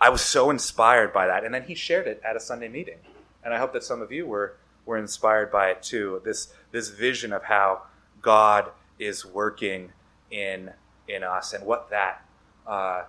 I 0.00 0.08
was 0.10 0.20
so 0.20 0.50
inspired 0.50 1.12
by 1.12 1.26
that. 1.26 1.44
And 1.44 1.54
then 1.54 1.64
he 1.64 1.74
shared 1.74 2.06
it 2.06 2.20
at 2.24 2.36
a 2.36 2.40
Sunday 2.40 2.68
meeting 2.68 2.98
and 3.44 3.52
I 3.52 3.58
hope 3.58 3.72
that 3.74 3.84
some 3.84 4.00
of 4.00 4.10
you 4.10 4.26
were 4.26 4.56
were 4.86 4.98
inspired 4.98 5.52
by 5.52 5.68
it 5.70 5.82
too. 5.82 6.20
This 6.24 6.52
this 6.72 6.88
vision 6.88 7.32
of 7.32 7.44
how 7.44 7.82
God 8.22 8.70
is 8.98 9.24
working 9.24 9.92
in 10.30 10.72
in 11.06 11.22
us 11.22 11.52
and 11.52 11.64
what 11.66 11.90
that 11.90 12.24
uh, 12.66 13.04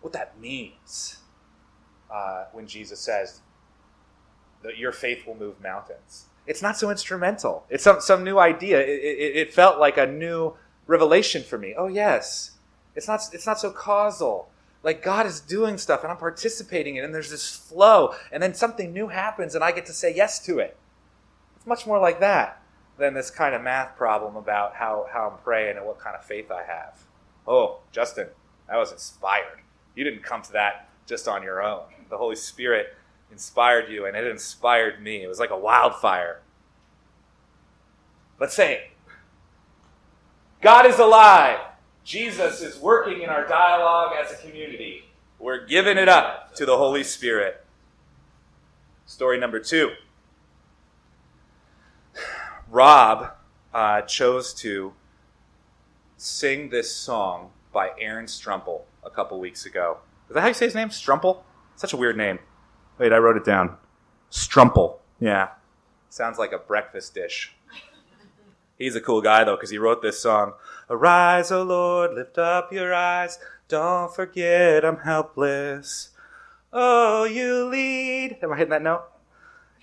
what 0.00 0.12
that 0.12 0.38
means 0.40 1.18
uh, 2.10 2.44
when 2.52 2.66
Jesus 2.66 3.00
says 3.00 3.40
that 4.62 4.78
your 4.78 4.92
faith 4.92 5.26
will 5.26 5.36
move 5.36 5.60
mountains. 5.60 6.26
It's 6.46 6.62
not 6.62 6.76
so 6.76 6.90
instrumental. 6.90 7.66
It's 7.68 7.84
some 7.84 8.00
some 8.00 8.24
new 8.24 8.38
idea. 8.38 8.80
It, 8.80 8.88
it, 8.88 9.36
it 9.36 9.54
felt 9.54 9.78
like 9.78 9.98
a 9.98 10.06
new 10.06 10.54
revelation 10.86 11.42
for 11.42 11.58
me. 11.58 11.74
Oh 11.76 11.88
yes, 11.88 12.52
it's 12.94 13.06
not 13.06 13.20
it's 13.32 13.46
not 13.46 13.60
so 13.60 13.70
causal 13.70 14.48
like 14.82 15.02
God 15.02 15.26
is 15.26 15.40
doing 15.40 15.76
stuff 15.76 16.02
and 16.02 16.10
I'm 16.10 16.18
participating 16.18 16.96
in 16.96 17.02
it, 17.02 17.06
and 17.06 17.14
there's 17.14 17.30
this 17.30 17.54
flow, 17.54 18.14
and 18.30 18.42
then 18.42 18.54
something 18.54 18.92
new 18.92 19.08
happens 19.08 19.54
and 19.54 19.64
I 19.64 19.72
get 19.72 19.86
to 19.86 19.92
say 19.92 20.14
yes 20.14 20.38
to 20.46 20.58
it. 20.58 20.76
It's 21.56 21.66
much 21.66 21.86
more 21.86 21.98
like 21.98 22.20
that 22.20 22.62
than 22.96 23.14
this 23.14 23.30
kind 23.30 23.54
of 23.54 23.62
math 23.62 23.96
problem 23.96 24.36
about 24.36 24.74
how, 24.74 25.06
how 25.12 25.30
I'm 25.30 25.38
praying 25.38 25.76
and 25.76 25.86
what 25.86 25.98
kind 25.98 26.16
of 26.16 26.24
faith 26.24 26.50
I 26.50 26.64
have. 26.64 27.04
Oh, 27.46 27.80
Justin, 27.92 28.28
that 28.68 28.76
was 28.76 28.92
inspired. 28.92 29.60
You 29.98 30.04
didn't 30.04 30.22
come 30.22 30.42
to 30.42 30.52
that 30.52 30.90
just 31.08 31.26
on 31.26 31.42
your 31.42 31.60
own. 31.60 31.82
The 32.08 32.16
Holy 32.16 32.36
Spirit 32.36 32.94
inspired 33.32 33.90
you, 33.90 34.06
and 34.06 34.16
it 34.16 34.28
inspired 34.28 35.02
me. 35.02 35.24
It 35.24 35.26
was 35.26 35.40
like 35.40 35.50
a 35.50 35.58
wildfire. 35.58 36.40
Let's 38.38 38.54
say 38.54 38.74
it. 38.74 38.80
God 40.62 40.86
is 40.86 41.00
alive. 41.00 41.58
Jesus 42.04 42.60
is 42.62 42.78
working 42.78 43.22
in 43.22 43.28
our 43.28 43.44
dialogue 43.48 44.12
as 44.24 44.30
a 44.30 44.36
community. 44.36 45.02
We're 45.40 45.66
giving 45.66 45.98
it 45.98 46.08
up 46.08 46.54
to 46.54 46.64
the 46.64 46.76
Holy 46.76 47.02
Spirit. 47.02 47.66
Story 49.04 49.36
number 49.36 49.58
two 49.58 49.90
Rob 52.70 53.32
uh, 53.74 54.02
chose 54.02 54.54
to 54.54 54.92
sing 56.16 56.68
this 56.68 56.94
song 56.94 57.50
by 57.72 57.90
Aaron 57.98 58.26
Strumpel 58.26 58.82
a 59.08 59.14
couple 59.14 59.40
weeks 59.40 59.66
ago. 59.66 59.98
Is 60.28 60.34
that 60.34 60.42
how 60.42 60.48
you 60.48 60.54
say 60.54 60.66
his 60.66 60.74
name? 60.74 60.90
Strumpel? 60.90 61.42
Such 61.76 61.92
a 61.92 61.96
weird 61.96 62.16
name. 62.16 62.38
Wait, 62.98 63.12
I 63.12 63.16
wrote 63.16 63.36
it 63.36 63.44
down. 63.44 63.76
Strumpel. 64.30 64.98
Yeah. 65.18 65.48
Sounds 66.10 66.38
like 66.38 66.52
a 66.52 66.58
breakfast 66.58 67.14
dish. 67.14 67.54
He's 68.76 68.94
a 68.94 69.00
cool 69.00 69.22
guy, 69.22 69.44
though, 69.44 69.56
because 69.56 69.70
he 69.70 69.78
wrote 69.78 70.02
this 70.02 70.20
song. 70.20 70.52
Arise, 70.90 71.50
O 71.50 71.62
Lord, 71.62 72.14
lift 72.14 72.38
up 72.38 72.72
your 72.72 72.94
eyes. 72.94 73.38
Don't 73.66 74.14
forget 74.14 74.84
I'm 74.84 74.98
helpless. 74.98 76.10
Oh, 76.72 77.24
you 77.24 77.64
lead. 77.64 78.38
Am 78.42 78.52
I 78.52 78.56
hitting 78.56 78.70
that 78.70 78.82
note? 78.82 79.04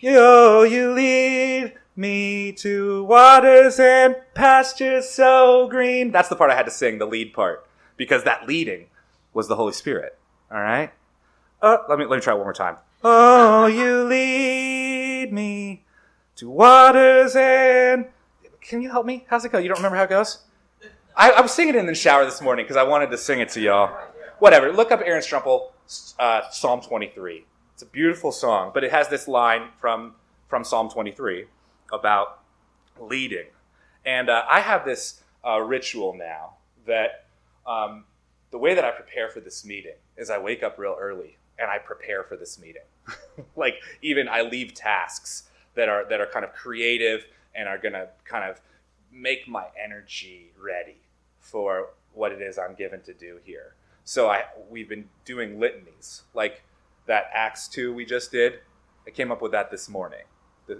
Oh, 0.03 0.63
you 0.63 0.91
lead 0.91 1.73
me 1.95 2.51
to 2.53 3.03
waters 3.05 3.79
and 3.79 4.15
pastures 4.33 5.09
so 5.09 5.67
green. 5.67 6.11
That's 6.11 6.29
the 6.29 6.35
part 6.35 6.51
I 6.51 6.55
had 6.55 6.65
to 6.65 6.71
sing, 6.71 6.99
the 6.99 7.05
lead 7.05 7.33
part, 7.33 7.65
because 7.97 8.23
that 8.23 8.47
leading 8.47 8.87
was 9.35 9.47
the 9.47 9.55
Holy 9.55 9.73
Spirit. 9.73 10.17
All 10.49 10.59
right. 10.59 10.91
Uh, 11.61 11.77
let 11.87 11.99
me 11.99 12.05
let 12.05 12.15
me 12.15 12.21
try 12.21 12.33
one 12.33 12.43
more 12.45 12.53
time. 12.53 12.77
Oh, 13.03 13.67
you 13.67 14.03
lead 14.05 15.31
me 15.31 15.83
to 16.37 16.49
waters 16.49 17.35
and. 17.35 18.07
Can 18.61 18.81
you 18.81 18.89
help 18.89 19.05
me? 19.05 19.25
How's 19.29 19.45
it 19.45 19.51
go? 19.51 19.59
You 19.59 19.67
don't 19.67 19.77
remember 19.77 19.97
how 19.97 20.03
it 20.03 20.09
goes? 20.09 20.39
I, 21.15 21.29
I 21.31 21.41
was 21.41 21.51
singing 21.51 21.75
it 21.75 21.77
in 21.77 21.85
the 21.85 21.93
shower 21.93 22.25
this 22.25 22.41
morning 22.41 22.65
because 22.65 22.77
I 22.77 22.83
wanted 22.83 23.11
to 23.11 23.17
sing 23.17 23.39
it 23.39 23.49
to 23.49 23.61
y'all. 23.61 23.95
Whatever. 24.39 24.71
Look 24.71 24.91
up 24.91 25.01
Aaron 25.05 25.21
Strumpel, 25.21 25.69
uh, 26.17 26.49
Psalm 26.49 26.81
23. 26.81 27.45
It's 27.73 27.83
a 27.83 27.85
beautiful 27.85 28.31
song, 28.31 28.71
but 28.73 28.83
it 28.83 28.91
has 28.91 29.07
this 29.09 29.27
line 29.27 29.69
from 29.77 30.15
from 30.47 30.63
Psalm 30.63 30.89
23 30.89 31.45
about 31.93 32.39
leading. 32.99 33.47
And 34.05 34.29
uh, 34.29 34.43
I 34.49 34.61
have 34.61 34.85
this 34.85 35.21
uh, 35.45 35.59
ritual 35.59 36.13
now 36.13 36.55
that 36.87 37.25
um, 37.67 38.05
the 38.51 38.57
way 38.57 38.73
that 38.73 38.85
I 38.85 38.91
prepare 38.91 39.29
for 39.29 39.39
this 39.39 39.65
meeting 39.65 39.95
is 40.17 40.29
I 40.29 40.37
wake 40.37 40.63
up 40.63 40.77
real 40.77 40.95
early 40.99 41.37
and 41.57 41.69
I 41.69 41.77
prepare 41.77 42.23
for 42.23 42.35
this 42.35 42.59
meeting. 42.59 42.83
like 43.55 43.75
even 44.01 44.27
I 44.27 44.41
leave 44.41 44.73
tasks 44.73 45.49
that 45.75 45.89
are 45.89 46.05
that 46.09 46.21
are 46.21 46.25
kind 46.25 46.45
of 46.45 46.53
creative 46.53 47.25
and 47.53 47.67
are 47.67 47.77
going 47.77 47.93
to 47.93 48.09
kind 48.25 48.49
of 48.49 48.59
make 49.11 49.47
my 49.47 49.65
energy 49.81 50.51
ready 50.61 50.97
for 51.39 51.89
what 52.13 52.31
it 52.31 52.41
is 52.41 52.57
I'm 52.57 52.75
given 52.75 53.01
to 53.03 53.13
do 53.13 53.39
here. 53.43 53.75
So 54.03 54.29
I 54.29 54.45
we've 54.69 54.89
been 54.89 55.09
doing 55.25 55.59
litanies 55.59 56.23
like 56.33 56.63
that 57.07 57.29
Acts 57.33 57.67
two 57.67 57.93
we 57.93 58.05
just 58.05 58.31
did. 58.31 58.59
I 59.07 59.11
came 59.11 59.31
up 59.31 59.41
with 59.41 59.51
that 59.51 59.69
this 59.69 59.87
morning, 59.87 60.25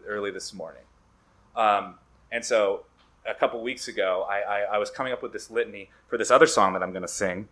early 0.08 0.32
this 0.32 0.54
morning, 0.54 0.82
um, 1.56 1.96
and 2.32 2.44
so 2.44 2.86
a 3.28 3.36
couple 3.36 3.62
weeks 3.62 3.88
ago 3.88 4.26
I, 4.30 4.40
I, 4.40 4.60
I 4.74 4.78
was 4.78 4.90
coming 4.90 5.14
up 5.14 5.22
with 5.22 5.32
this 5.32 5.52
litany 5.52 5.90
for 6.08 6.18
this 6.18 6.32
other 6.32 6.48
song 6.48 6.74
that 6.74 6.84
I'm 6.84 6.92
going 6.92 7.04
to 7.04 7.08
sing. 7.08 7.48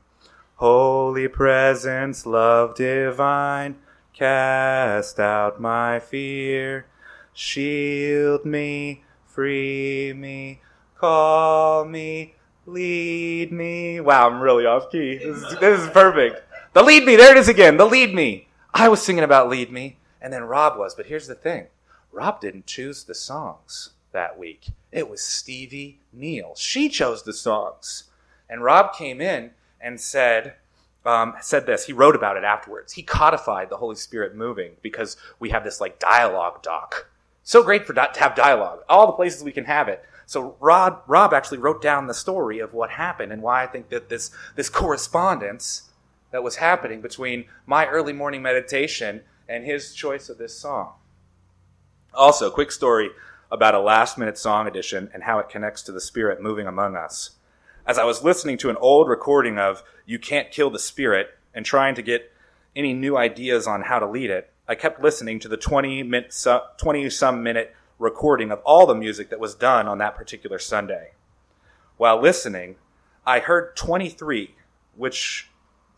Holy 0.57 1.27
presence, 1.27 2.25
love 2.25 2.75
divine, 2.75 3.75
cast 4.13 5.19
out 5.19 5.59
my 5.59 5.99
fear. 5.99 6.85
shield 7.33 8.45
me, 8.45 9.03
free 9.25 10.13
me, 10.13 10.61
call 10.95 11.85
me, 11.85 12.35
lead 12.67 13.51
me. 13.51 13.99
Wow, 13.99 14.29
I'm 14.29 14.41
really 14.41 14.65
off 14.65 14.91
key. 14.91 15.17
This 15.17 15.37
is, 15.37 15.59
this 15.59 15.79
is 15.81 15.89
perfect. 15.89 16.43
The 16.73 16.83
lead 16.83 17.03
me, 17.03 17.15
there 17.15 17.31
it 17.31 17.37
is 17.37 17.49
again. 17.49 17.77
The 17.77 17.85
lead 17.85 18.13
me. 18.13 18.47
I 18.73 18.89
was 18.89 19.01
singing 19.01 19.23
about 19.23 19.49
lead 19.49 19.71
me, 19.71 19.97
and 20.21 20.31
then 20.31 20.43
Rob 20.43 20.77
was. 20.77 20.93
But 20.93 21.07
here's 21.07 21.27
the 21.27 21.35
thing 21.35 21.67
Rob 22.11 22.39
didn't 22.39 22.67
choose 22.67 23.03
the 23.03 23.15
songs 23.15 23.89
that 24.11 24.37
week. 24.37 24.67
It 24.91 25.09
was 25.09 25.21
Stevie 25.21 25.99
Neal. 26.13 26.53
She 26.55 26.89
chose 26.89 27.23
the 27.23 27.33
songs. 27.33 28.05
And 28.47 28.63
Rob 28.63 28.93
came 28.93 29.19
in 29.19 29.51
and 29.83 29.99
said, 29.99 30.55
um, 31.05 31.35
said 31.41 31.65
this. 31.65 31.85
He 31.85 31.93
wrote 31.93 32.15
about 32.15 32.37
it 32.37 32.43
afterwards. 32.43 32.93
He 32.93 33.03
codified 33.03 33.69
the 33.69 33.77
Holy 33.77 33.95
Spirit 33.95 34.35
moving 34.35 34.71
because 34.81 35.17
we 35.39 35.49
have 35.49 35.63
this 35.63 35.81
like 35.81 35.99
dialogue 35.99 36.63
doc. 36.63 37.09
So 37.43 37.61
great 37.61 37.85
for 37.85 37.93
to 37.93 38.09
have 38.17 38.35
dialogue. 38.35 38.79
All 38.87 39.05
the 39.05 39.13
places 39.13 39.43
we 39.43 39.51
can 39.51 39.65
have 39.65 39.89
it. 39.89 40.03
So 40.25 40.55
Rob, 40.61 41.03
Rob 41.07 41.33
actually 41.33 41.57
wrote 41.57 41.81
down 41.81 42.07
the 42.07 42.13
story 42.13 42.59
of 42.59 42.73
what 42.73 42.91
happened 42.91 43.33
and 43.33 43.41
why 43.41 43.63
I 43.63 43.67
think 43.67 43.89
that 43.89 44.07
this 44.07 44.31
this 44.55 44.69
correspondence 44.69 45.89
that 46.31 46.41
was 46.41 46.55
happening 46.55 47.01
between 47.01 47.45
my 47.65 47.85
early 47.85 48.13
morning 48.13 48.41
meditation 48.41 49.21
and 49.47 49.65
his 49.65 49.93
choice 49.93 50.29
of 50.29 50.37
this 50.37 50.57
song. 50.57 50.93
Also, 52.13 52.49
quick 52.49 52.71
story 52.71 53.09
about 53.51 53.75
a 53.75 53.79
last 53.79 54.17
minute 54.17 54.37
song 54.37 54.67
edition 54.67 55.09
and 55.13 55.23
how 55.23 55.39
it 55.39 55.49
connects 55.49 55.81
to 55.83 55.91
the 55.91 56.01
Spirit 56.01 56.41
moving 56.41 56.65
among 56.65 56.95
us 56.95 57.31
as 57.85 57.97
I 57.97 58.05
was 58.05 58.23
listening 58.23 58.57
to 58.59 58.69
an 58.69 58.77
old 58.77 59.09
recording 59.09 59.59
of 59.59 59.83
You 60.05 60.17
Can't 60.17 60.51
Kill 60.51 60.69
the 60.69 60.79
Spirit 60.79 61.37
and 61.53 61.65
trying 61.65 61.95
to 61.95 62.01
get 62.01 62.31
any 62.75 62.93
new 62.93 63.17
ideas 63.17 63.67
on 63.67 63.81
how 63.81 63.99
to 63.99 64.07
lead 64.07 64.29
it, 64.29 64.51
I 64.67 64.75
kept 64.75 65.01
listening 65.01 65.39
to 65.41 65.49
the 65.49 65.57
20 65.57 66.03
minute, 66.03 66.33
20 66.77 67.09
some 67.09 67.43
minute 67.43 67.75
recording 67.99 68.51
of 68.51 68.61
all 68.63 68.85
the 68.85 68.95
music 68.95 69.29
that 69.29 69.39
was 69.39 69.53
done 69.53 69.87
on 69.87 69.97
that 69.97 70.15
particular 70.15 70.59
Sunday. 70.59 71.11
While 71.97 72.21
listening, 72.21 72.77
I 73.25 73.39
heard 73.39 73.75
23, 73.75 74.55
which 74.95 75.49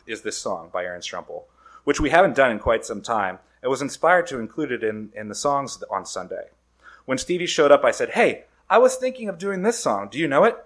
is 0.06 0.22
this 0.22 0.36
song 0.36 0.70
by 0.72 0.84
Aaron 0.84 1.00
Strumpel, 1.00 1.44
which 1.84 2.00
we 2.00 2.10
haven't 2.10 2.36
done 2.36 2.50
in 2.50 2.58
quite 2.58 2.84
some 2.84 3.00
time. 3.00 3.38
I 3.62 3.68
was 3.68 3.82
inspired 3.82 4.26
to 4.28 4.38
include 4.38 4.72
it 4.72 4.82
in, 4.82 5.10
in 5.14 5.28
the 5.28 5.34
songs 5.34 5.82
on 5.90 6.04
Sunday. 6.04 6.48
When 7.04 7.18
Stevie 7.18 7.46
showed 7.46 7.72
up, 7.72 7.84
I 7.84 7.92
said, 7.92 8.10
Hey, 8.10 8.44
I 8.68 8.78
was 8.78 8.96
thinking 8.96 9.28
of 9.28 9.38
doing 9.38 9.62
this 9.62 9.78
song. 9.78 10.08
Do 10.10 10.18
you 10.18 10.26
know 10.26 10.44
it? 10.44 10.56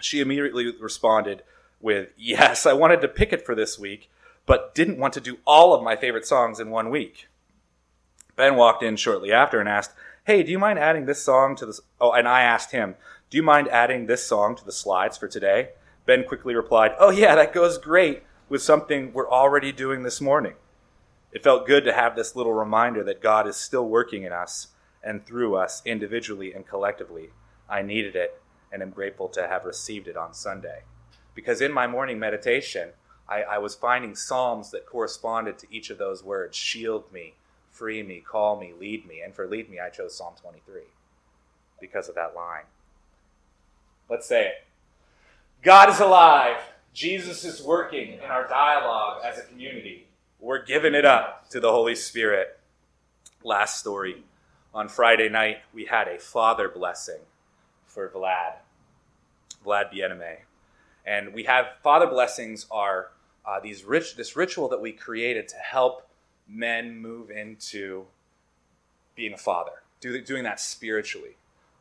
She 0.00 0.20
immediately 0.20 0.74
responded 0.78 1.42
with, 1.80 2.08
Yes, 2.16 2.66
I 2.66 2.72
wanted 2.72 3.00
to 3.02 3.08
pick 3.08 3.32
it 3.32 3.44
for 3.44 3.54
this 3.54 3.78
week, 3.78 4.10
but 4.46 4.74
didn't 4.74 4.98
want 4.98 5.14
to 5.14 5.20
do 5.20 5.38
all 5.46 5.74
of 5.74 5.82
my 5.82 5.96
favorite 5.96 6.26
songs 6.26 6.60
in 6.60 6.70
one 6.70 6.90
week. 6.90 7.28
Ben 8.36 8.56
walked 8.56 8.82
in 8.82 8.96
shortly 8.96 9.32
after 9.32 9.60
and 9.60 9.68
asked, 9.68 9.92
Hey, 10.24 10.42
do 10.42 10.50
you 10.50 10.58
mind 10.58 10.78
adding 10.78 11.06
this 11.06 11.22
song 11.22 11.56
to 11.56 11.66
this? 11.66 11.80
Oh, 12.00 12.12
and 12.12 12.28
I 12.28 12.42
asked 12.42 12.72
him, 12.72 12.96
Do 13.28 13.36
you 13.36 13.42
mind 13.42 13.68
adding 13.68 14.06
this 14.06 14.26
song 14.26 14.56
to 14.56 14.64
the 14.64 14.72
slides 14.72 15.16
for 15.16 15.28
today? 15.28 15.70
Ben 16.06 16.24
quickly 16.24 16.54
replied, 16.54 16.92
Oh, 16.98 17.10
yeah, 17.10 17.34
that 17.34 17.52
goes 17.52 17.78
great 17.78 18.22
with 18.48 18.62
something 18.62 19.12
we're 19.12 19.30
already 19.30 19.72
doing 19.72 20.02
this 20.02 20.20
morning. 20.20 20.54
It 21.32 21.44
felt 21.44 21.66
good 21.66 21.84
to 21.84 21.92
have 21.92 22.16
this 22.16 22.34
little 22.34 22.52
reminder 22.52 23.04
that 23.04 23.22
God 23.22 23.46
is 23.46 23.56
still 23.56 23.88
working 23.88 24.24
in 24.24 24.32
us 24.32 24.68
and 25.02 25.24
through 25.24 25.56
us 25.56 25.82
individually 25.84 26.52
and 26.52 26.66
collectively. 26.66 27.30
I 27.68 27.82
needed 27.82 28.16
it 28.16 28.39
and 28.72 28.82
am 28.82 28.90
grateful 28.90 29.28
to 29.28 29.48
have 29.48 29.64
received 29.64 30.08
it 30.08 30.16
on 30.16 30.34
Sunday. 30.34 30.82
Because 31.34 31.60
in 31.60 31.72
my 31.72 31.86
morning 31.86 32.18
meditation, 32.18 32.90
I, 33.28 33.42
I, 33.42 33.58
was 33.58 33.74
finding 33.74 34.14
psalms 34.14 34.70
that 34.72 34.86
corresponded 34.86 35.58
to 35.58 35.66
each 35.70 35.90
of 35.90 35.98
those 35.98 36.24
words 36.24 36.56
shield 36.56 37.12
me, 37.12 37.34
free 37.70 38.02
me, 38.02 38.20
call 38.20 38.58
me, 38.58 38.72
lead 38.78 39.06
me. 39.06 39.20
And 39.24 39.34
for 39.34 39.46
lead 39.46 39.70
me, 39.70 39.78
I 39.78 39.88
chose 39.88 40.16
Psalm 40.16 40.34
23 40.40 40.82
because 41.80 42.08
of 42.08 42.16
that 42.16 42.34
line. 42.34 42.64
Let's 44.08 44.26
say 44.26 44.46
it 44.48 44.64
God 45.62 45.88
is 45.88 46.00
alive. 46.00 46.56
Jesus 46.92 47.44
is 47.44 47.62
working 47.62 48.14
in 48.14 48.24
our 48.24 48.48
dialogue 48.48 49.22
as 49.24 49.38
a 49.38 49.42
community. 49.42 50.08
We're 50.40 50.64
giving 50.64 50.94
it 50.94 51.04
up 51.04 51.48
to 51.50 51.60
the 51.60 51.70
Holy 51.70 51.94
Spirit. 51.94 52.58
Last 53.44 53.78
story. 53.78 54.24
On 54.74 54.88
Friday 54.88 55.28
night, 55.28 55.58
we 55.72 55.84
had 55.84 56.08
a 56.08 56.18
father 56.18 56.68
blessing 56.68 57.20
for 57.90 58.08
Vlad, 58.08 58.54
Vlad 59.64 59.92
Bieneme. 59.92 60.38
And 61.04 61.34
we 61.34 61.44
have 61.44 61.66
father 61.82 62.06
blessings 62.06 62.66
are 62.70 63.10
uh, 63.44 63.58
these 63.60 63.84
rich, 63.84 64.16
this 64.16 64.36
ritual 64.36 64.68
that 64.68 64.80
we 64.80 64.92
created 64.92 65.48
to 65.48 65.56
help 65.56 66.06
men 66.48 66.96
move 66.96 67.30
into 67.30 68.06
being 69.14 69.32
a 69.32 69.38
father, 69.38 69.82
do, 70.00 70.20
doing 70.22 70.44
that 70.44 70.60
spiritually. 70.60 71.36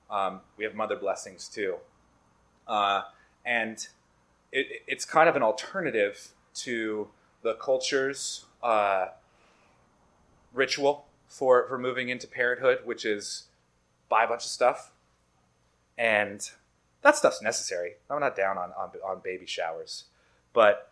Um, 0.10 0.42
we 0.58 0.64
have 0.64 0.74
mother 0.74 0.96
blessings 0.96 1.48
too. 1.48 1.76
Uh, 2.68 3.02
and 3.46 3.88
it, 4.52 4.84
it's 4.88 5.06
kind 5.06 5.30
of 5.30 5.36
an 5.36 5.44
alternative 5.44 6.30
to 6.56 7.08
the 7.44 7.54
culture's 7.56 8.46
uh, 8.64 9.08
ritual 10.54 11.06
for, 11.28 11.68
for 11.68 11.78
moving 11.78 12.10
into 12.10 12.28
parenthood, 12.28 12.80
which 12.84 13.06
is 13.06 13.44
buy 14.10 14.24
a 14.24 14.28
bunch 14.28 14.44
of 14.44 14.50
stuff, 14.50 14.92
and 16.00 16.50
that 17.02 17.18
stuff's 17.18 17.42
necessary. 17.42 17.96
I'm 18.10 18.22
not 18.22 18.36
down 18.36 18.58
on, 18.58 18.72
on, 18.72 18.92
on 19.06 19.22
baby 19.24 19.46
showers, 19.46 20.06
but 20.54 20.92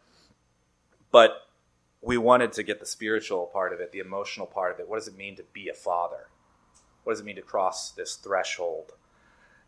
but 1.09 1.47
we 2.01 2.17
wanted 2.17 2.51
to 2.53 2.63
get 2.63 2.79
the 2.79 2.85
spiritual 2.85 3.47
part 3.47 3.73
of 3.73 3.79
it, 3.79 3.91
the 3.91 3.99
emotional 3.99 4.45
part 4.45 4.73
of 4.73 4.79
it. 4.79 4.87
What 4.87 4.97
does 4.97 5.07
it 5.07 5.17
mean 5.17 5.35
to 5.37 5.43
be 5.53 5.69
a 5.69 5.73
father? 5.73 6.27
What 7.03 7.13
does 7.13 7.21
it 7.21 7.25
mean 7.25 7.37
to 7.37 7.41
cross 7.41 7.91
this 7.91 8.15
threshold? 8.15 8.91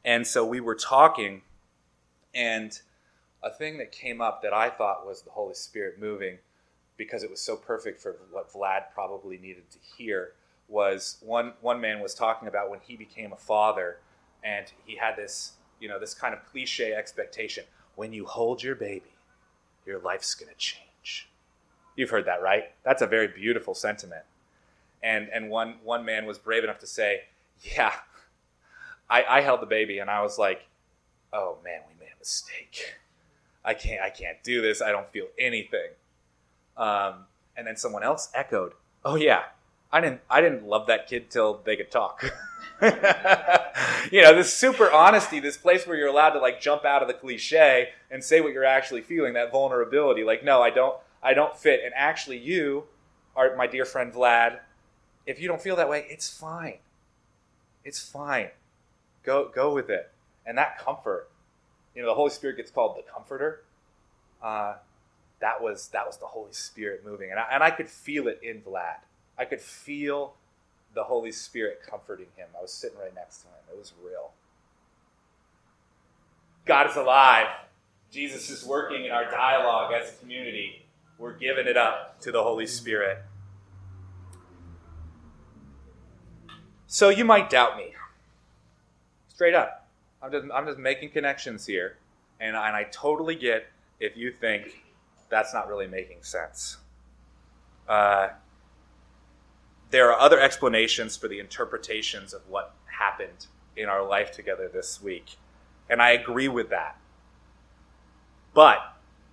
And 0.04 0.28
so 0.28 0.45
we 0.45 0.60
were 0.60 0.75
talking, 0.75 1.41
and 2.36 2.78
a 3.41 3.49
thing 3.49 3.78
that 3.78 3.91
came 3.91 4.21
up 4.21 4.41
that 4.43 4.54
I 4.54 4.69
thought 4.69 5.08
was 5.08 5.21
the 5.21 5.32
Holy 5.32 5.56
Spirit 5.56 5.99
moving 5.99 6.38
because 6.97 7.23
it 7.23 7.32
was 7.32 7.41
so 7.41 7.56
perfect 7.56 8.02
for 8.02 8.17
what 8.32 8.52
Vlad 8.52 8.91
probably 8.93 9.38
needed 9.38 9.71
to 9.71 9.80
hear 9.97 10.34
was 10.67 11.17
one 11.21 11.54
one 11.62 11.80
man 11.80 12.02
was 12.02 12.13
talking 12.13 12.47
about 12.47 12.69
when 12.69 12.80
he 12.86 12.95
became 12.97 13.32
a 13.32 13.38
father 13.38 13.99
and 14.43 14.71
he 14.86 14.95
had 14.95 15.15
this 15.15 15.54
you 15.80 15.88
know 15.88 15.99
this 15.99 16.13
kind 16.13 16.34
of 16.34 16.45
cliche 16.45 16.93
expectation 16.93 17.63
when 17.95 18.13
you 18.13 18.25
hold 18.25 18.62
your 18.63 18.75
baby 18.75 19.12
your 19.86 19.99
life's 19.99 20.36
going 20.36 20.52
to 20.52 20.58
change. 20.58 21.30
You've 21.95 22.12
heard 22.12 22.25
that 22.25 22.41
right? 22.41 22.65
That's 22.84 23.02
a 23.02 23.08
very 23.08 23.28
beautiful 23.28 23.73
sentiment. 23.73 24.23
And 25.02 25.30
and 25.34 25.49
one 25.49 25.75
one 25.84 26.06
man 26.06 26.25
was 26.25 26.38
brave 26.38 26.63
enough 26.63 26.80
to 26.80 26.88
say 26.88 27.21
yeah 27.62 27.93
i 29.10 29.23
i 29.23 29.41
held 29.41 29.62
the 29.62 29.65
baby 29.65 29.99
and 29.99 30.10
i 30.10 30.21
was 30.21 30.38
like 30.38 30.65
oh 31.34 31.58
man 31.63 31.82
we 31.88 31.93
made 31.99 32.12
a 32.15 32.19
mistake. 32.19 32.95
I 33.65 33.73
can't 33.73 34.02
i 34.02 34.10
can't 34.10 34.41
do 34.43 34.62
this. 34.62 34.82
I 34.82 34.91
don't 34.91 35.10
feel 35.12 35.28
anything. 35.38 35.89
Um, 36.78 37.25
and 37.58 37.67
then 37.67 37.75
someone 37.75 38.04
else 38.04 38.30
echoed 38.34 38.73
oh 39.04 39.15
yeah 39.15 39.43
i 39.91 40.02
didn't 40.02 40.21
i 40.30 40.41
didn't 40.41 40.65
love 40.65 40.88
that 40.88 41.08
kid 41.08 41.30
till 41.30 41.62
they 41.65 41.75
could 41.75 41.91
talk 41.91 42.23
you 44.12 44.21
know, 44.21 44.34
this 44.34 44.54
super 44.54 44.89
honesty, 44.89 45.41
this 45.41 45.58
place 45.58 45.86
where 45.86 45.97
you're 45.97 46.08
allowed 46.08 46.30
to 46.30 46.39
like 46.39 46.62
jump 46.62 46.86
out 46.86 47.02
of 47.02 47.10
the 47.10 47.13
cliche 47.13 47.89
and 48.10 48.23
say 48.23 48.39
what 48.39 48.54
you're 48.54 48.63
actually 48.63 49.02
feeling, 49.02 49.34
that 49.34 49.52
vulnerability. 49.52 50.23
Like, 50.23 50.45
no, 50.45 50.62
I 50.62 50.69
don't, 50.69 50.95
I 51.21 51.34
don't 51.34 51.58
fit. 51.58 51.82
And 51.84 51.93
actually, 51.93 52.38
you 52.38 52.86
are 53.36 53.54
my 53.58 53.67
dear 53.67 53.84
friend 53.84 54.13
Vlad. 54.13 54.60
If 55.25 55.41
you 55.41 55.49
don't 55.49 55.62
feel 55.62 55.75
that 55.75 55.89
way, 55.89 56.06
it's 56.10 56.30
fine. 56.30 56.78
It's 57.84 57.99
fine. 57.99 58.49
Go, 59.23 59.52
go 59.54 59.73
with 59.73 59.89
it. 59.89 60.10
And 60.45 60.58
that 60.58 60.80
comfort, 60.80 61.30
you 61.93 62.02
know, 62.02 62.08
the 62.08 62.15
Holy 62.15 62.30
Spirit 62.30 62.56
gets 62.56 62.71
called 62.71 62.97
the 62.97 63.12
Comforter. 63.12 63.63
Uh, 64.41 64.75
that 65.41 65.62
was 65.62 65.89
that 65.89 66.06
was 66.08 66.17
the 66.17 66.25
Holy 66.25 66.54
Spirit 66.54 67.06
moving, 67.06 67.30
and 67.30 67.39
I, 67.39 67.45
and 67.52 67.63
I 67.63 67.71
could 67.71 67.89
feel 67.89 68.28
it 68.28 68.39
in 68.41 68.62
Vlad. 68.62 68.99
I 69.39 69.45
could 69.45 69.62
feel 69.62 70.34
the 70.93 71.04
Holy 71.04 71.32
Spirit 71.32 71.80
comforting 71.89 72.28
him. 72.36 72.49
I 72.58 72.62
was 72.62 72.73
sitting 72.73 72.99
right 72.99 73.15
next 73.15 73.38
to 73.39 73.47
him. 73.47 73.54
It 73.71 73.78
was 73.78 73.93
real. 74.04 74.32
God 76.65 76.89
is 76.89 76.97
alive. 76.97 77.47
Jesus 78.12 78.49
is 78.49 78.65
working 78.65 79.06
in 79.06 79.12
our 79.12 79.32
dialogue 79.32 79.93
as 79.93 80.12
a 80.12 80.15
community. 80.17 80.86
We're 81.17 81.38
giving 81.38 81.67
it 81.67 81.78
up 81.78 82.19
to 82.21 82.32
the 82.32 82.43
Holy 82.43 82.67
Spirit. 82.67 83.19
So 86.88 87.10
you 87.10 87.23
might 87.23 87.49
doubt 87.49 87.78
me. 87.78 87.93
Straight 89.30 89.54
up. 89.54 89.88
I'm 90.21 90.32
just, 90.32 90.47
I'm 90.54 90.65
just 90.65 90.80
making 90.80 91.12
connections 91.12 91.65
here. 91.65 91.97
And, 92.41 92.56
and 92.56 92.75
I 92.75 92.88
totally 92.91 93.36
get 93.36 93.67
if 93.99 94.17
you 94.17 94.32
think 94.32 94.84
that's 95.30 95.54
not 95.54 95.69
really 95.69 95.88
making 95.88 96.23
sense. 96.23 96.78
Uh, 97.88 98.30
there 99.91 100.12
are 100.12 100.19
other 100.19 100.39
explanations 100.39 101.17
for 101.17 101.28
the 101.28 101.39
interpretations 101.39 102.34
of 102.34 102.41
what 102.47 102.73
happened 102.86 103.47
in 103.75 103.88
our 103.88 104.06
life 104.06 104.32
together 104.32 104.69
this 104.71 105.02
week. 105.02 105.38
And 105.89 106.02
I 106.02 106.12
agree 106.12 106.47
with 106.47 106.69
that. 106.69 106.97
But 108.54 108.80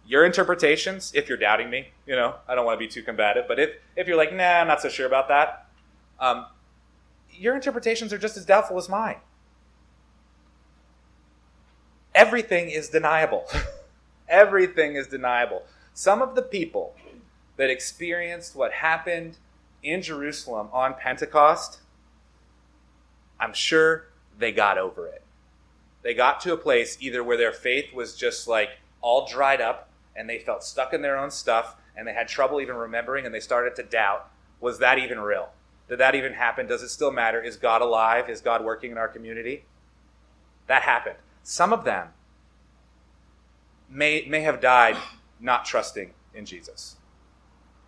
your 0.06 0.24
interpretations, 0.24 1.12
if 1.14 1.28
you're 1.28 1.38
doubting 1.38 1.68
me, 1.68 1.88
you 2.06 2.14
know, 2.14 2.36
I 2.48 2.54
don't 2.54 2.64
want 2.64 2.78
to 2.78 2.84
be 2.84 2.88
too 2.88 3.02
combative, 3.02 3.44
but 3.48 3.58
if, 3.58 3.70
if 3.96 4.06
you're 4.06 4.16
like, 4.16 4.32
nah, 4.32 4.60
I'm 4.60 4.68
not 4.68 4.80
so 4.80 4.88
sure 4.88 5.06
about 5.06 5.28
that, 5.28 5.66
um, 6.20 6.46
your 7.32 7.54
interpretations 7.54 8.12
are 8.12 8.18
just 8.18 8.36
as 8.36 8.44
doubtful 8.46 8.78
as 8.78 8.88
mine. 8.88 9.16
Everything 12.14 12.70
is 12.70 12.88
deniable. 12.88 13.46
Everything 14.28 14.96
is 14.96 15.08
deniable. 15.08 15.64
Some 15.92 16.22
of 16.22 16.34
the 16.34 16.42
people 16.42 16.94
that 17.56 17.68
experienced 17.68 18.56
what 18.56 18.72
happened 18.72 19.36
in 19.86 20.02
Jerusalem 20.02 20.68
on 20.72 20.94
Pentecost, 20.94 21.78
I'm 23.38 23.52
sure 23.52 24.08
they 24.38 24.52
got 24.52 24.78
over 24.78 25.06
it. 25.06 25.22
They 26.02 26.14
got 26.14 26.40
to 26.42 26.52
a 26.52 26.56
place 26.56 26.98
either 27.00 27.24
where 27.24 27.36
their 27.36 27.52
faith 27.52 27.92
was 27.94 28.16
just 28.16 28.46
like 28.46 28.70
all 29.00 29.26
dried 29.26 29.60
up 29.60 29.90
and 30.14 30.28
they 30.28 30.38
felt 30.38 30.64
stuck 30.64 30.92
in 30.92 31.02
their 31.02 31.18
own 31.18 31.30
stuff 31.30 31.76
and 31.96 32.06
they 32.06 32.12
had 32.12 32.28
trouble 32.28 32.60
even 32.60 32.76
remembering 32.76 33.26
and 33.26 33.34
they 33.34 33.40
started 33.40 33.74
to 33.76 33.82
doubt 33.82 34.30
was 34.60 34.78
that 34.78 34.98
even 34.98 35.20
real? 35.20 35.50
Did 35.88 35.98
that 35.98 36.14
even 36.14 36.32
happen? 36.32 36.66
Does 36.66 36.82
it 36.82 36.88
still 36.88 37.12
matter? 37.12 37.40
Is 37.40 37.56
God 37.56 37.82
alive? 37.82 38.28
Is 38.28 38.40
God 38.40 38.64
working 38.64 38.90
in 38.90 38.98
our 38.98 39.08
community? 39.08 39.64
That 40.66 40.82
happened. 40.82 41.16
Some 41.42 41.72
of 41.72 41.84
them 41.84 42.08
may, 43.88 44.24
may 44.28 44.40
have 44.40 44.60
died 44.60 44.96
not 45.38 45.64
trusting 45.64 46.12
in 46.34 46.46
Jesus. 46.46 46.96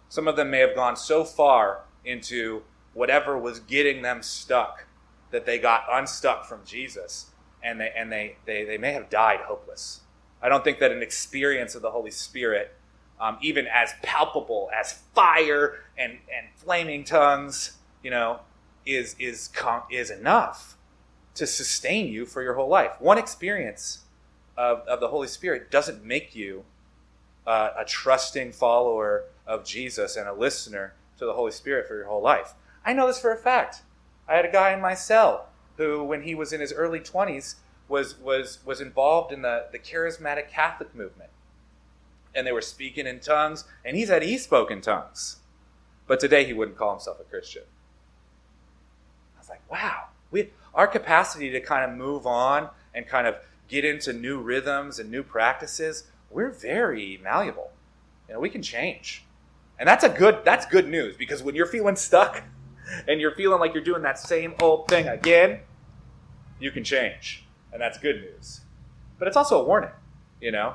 Some 0.08 0.28
of 0.28 0.36
them 0.36 0.50
may 0.50 0.58
have 0.58 0.74
gone 0.74 0.96
so 0.96 1.24
far 1.24 1.82
into 2.08 2.62
whatever 2.94 3.38
was 3.38 3.60
getting 3.60 4.02
them 4.02 4.22
stuck 4.22 4.86
that 5.30 5.46
they 5.46 5.58
got 5.58 5.84
unstuck 5.90 6.46
from 6.46 6.60
Jesus 6.64 7.30
and 7.62 7.80
they, 7.80 7.92
and 7.96 8.10
they, 8.10 8.36
they, 8.46 8.64
they 8.64 8.78
may 8.78 8.92
have 8.92 9.10
died 9.10 9.40
hopeless. 9.40 10.00
I 10.40 10.48
don't 10.48 10.64
think 10.64 10.78
that 10.78 10.90
an 10.90 11.02
experience 11.02 11.74
of 11.74 11.82
the 11.82 11.90
Holy 11.90 12.10
Spirit, 12.10 12.74
um, 13.20 13.38
even 13.42 13.66
as 13.66 13.92
palpable 14.02 14.70
as 14.78 14.92
fire 15.14 15.80
and, 15.96 16.12
and 16.12 16.48
flaming 16.56 17.04
tongues, 17.04 17.76
you 18.02 18.10
know, 18.10 18.40
is, 18.86 19.14
is, 19.18 19.50
is 19.90 20.10
enough 20.10 20.76
to 21.34 21.46
sustain 21.46 22.10
you 22.10 22.24
for 22.24 22.42
your 22.42 22.54
whole 22.54 22.68
life. 22.68 22.92
One 23.00 23.18
experience 23.18 24.04
of, 24.56 24.80
of 24.88 25.00
the 25.00 25.08
Holy 25.08 25.28
Spirit 25.28 25.70
doesn't 25.70 26.04
make 26.04 26.34
you 26.34 26.64
uh, 27.46 27.70
a 27.78 27.84
trusting 27.84 28.52
follower 28.52 29.24
of 29.46 29.64
Jesus 29.64 30.16
and 30.16 30.28
a 30.28 30.32
listener 30.32 30.94
to 31.18 31.26
the 31.26 31.34
Holy 31.34 31.52
Spirit 31.52 31.86
for 31.86 31.96
your 31.96 32.06
whole 32.06 32.22
life. 32.22 32.54
I 32.84 32.92
know 32.92 33.06
this 33.06 33.20
for 33.20 33.32
a 33.32 33.36
fact. 33.36 33.82
I 34.28 34.34
had 34.34 34.44
a 34.44 34.52
guy 34.52 34.72
in 34.72 34.80
my 34.80 34.94
cell 34.94 35.48
who, 35.76 36.02
when 36.02 36.22
he 36.22 36.34
was 36.34 36.52
in 36.52 36.60
his 36.60 36.72
early 36.72 37.00
20s, 37.00 37.56
was, 37.88 38.18
was, 38.18 38.58
was 38.64 38.80
involved 38.80 39.32
in 39.32 39.42
the, 39.42 39.66
the 39.72 39.78
charismatic 39.78 40.48
Catholic 40.50 40.94
movement. 40.94 41.30
And 42.34 42.46
they 42.46 42.52
were 42.52 42.60
speaking 42.60 43.06
in 43.06 43.20
tongues, 43.20 43.64
and 43.84 43.96
he 43.96 44.04
said 44.04 44.22
he 44.22 44.38
spoke 44.38 44.70
in 44.70 44.80
tongues. 44.80 45.38
But 46.06 46.20
today 46.20 46.44
he 46.44 46.52
wouldn't 46.52 46.76
call 46.76 46.92
himself 46.92 47.20
a 47.20 47.24
Christian. 47.24 47.62
I 49.36 49.40
was 49.40 49.48
like, 49.48 49.70
wow, 49.70 50.04
we, 50.30 50.50
our 50.74 50.86
capacity 50.86 51.50
to 51.50 51.60
kind 51.60 51.90
of 51.90 51.96
move 51.96 52.26
on 52.26 52.68
and 52.94 53.06
kind 53.06 53.26
of 53.26 53.36
get 53.68 53.84
into 53.84 54.12
new 54.12 54.40
rhythms 54.40 54.98
and 54.98 55.10
new 55.10 55.22
practices, 55.22 56.04
we're 56.30 56.50
very 56.50 57.18
malleable. 57.22 57.70
You 58.28 58.34
know, 58.34 58.40
we 58.40 58.50
can 58.50 58.62
change. 58.62 59.24
And 59.78 59.88
that's 59.88 60.04
a 60.04 60.08
good 60.08 60.44
that's 60.44 60.66
good 60.66 60.88
news 60.88 61.16
because 61.16 61.42
when 61.42 61.54
you're 61.54 61.66
feeling 61.66 61.96
stuck 61.96 62.42
and 63.06 63.20
you're 63.20 63.34
feeling 63.34 63.60
like 63.60 63.74
you're 63.74 63.84
doing 63.84 64.02
that 64.02 64.18
same 64.18 64.54
old 64.60 64.88
thing 64.88 65.06
again, 65.06 65.60
you 66.58 66.70
can 66.70 66.84
change. 66.84 67.44
And 67.72 67.80
that's 67.80 67.98
good 67.98 68.20
news. 68.20 68.62
But 69.18 69.28
it's 69.28 69.36
also 69.36 69.60
a 69.60 69.64
warning, 69.64 69.90
you 70.40 70.50
know. 70.50 70.74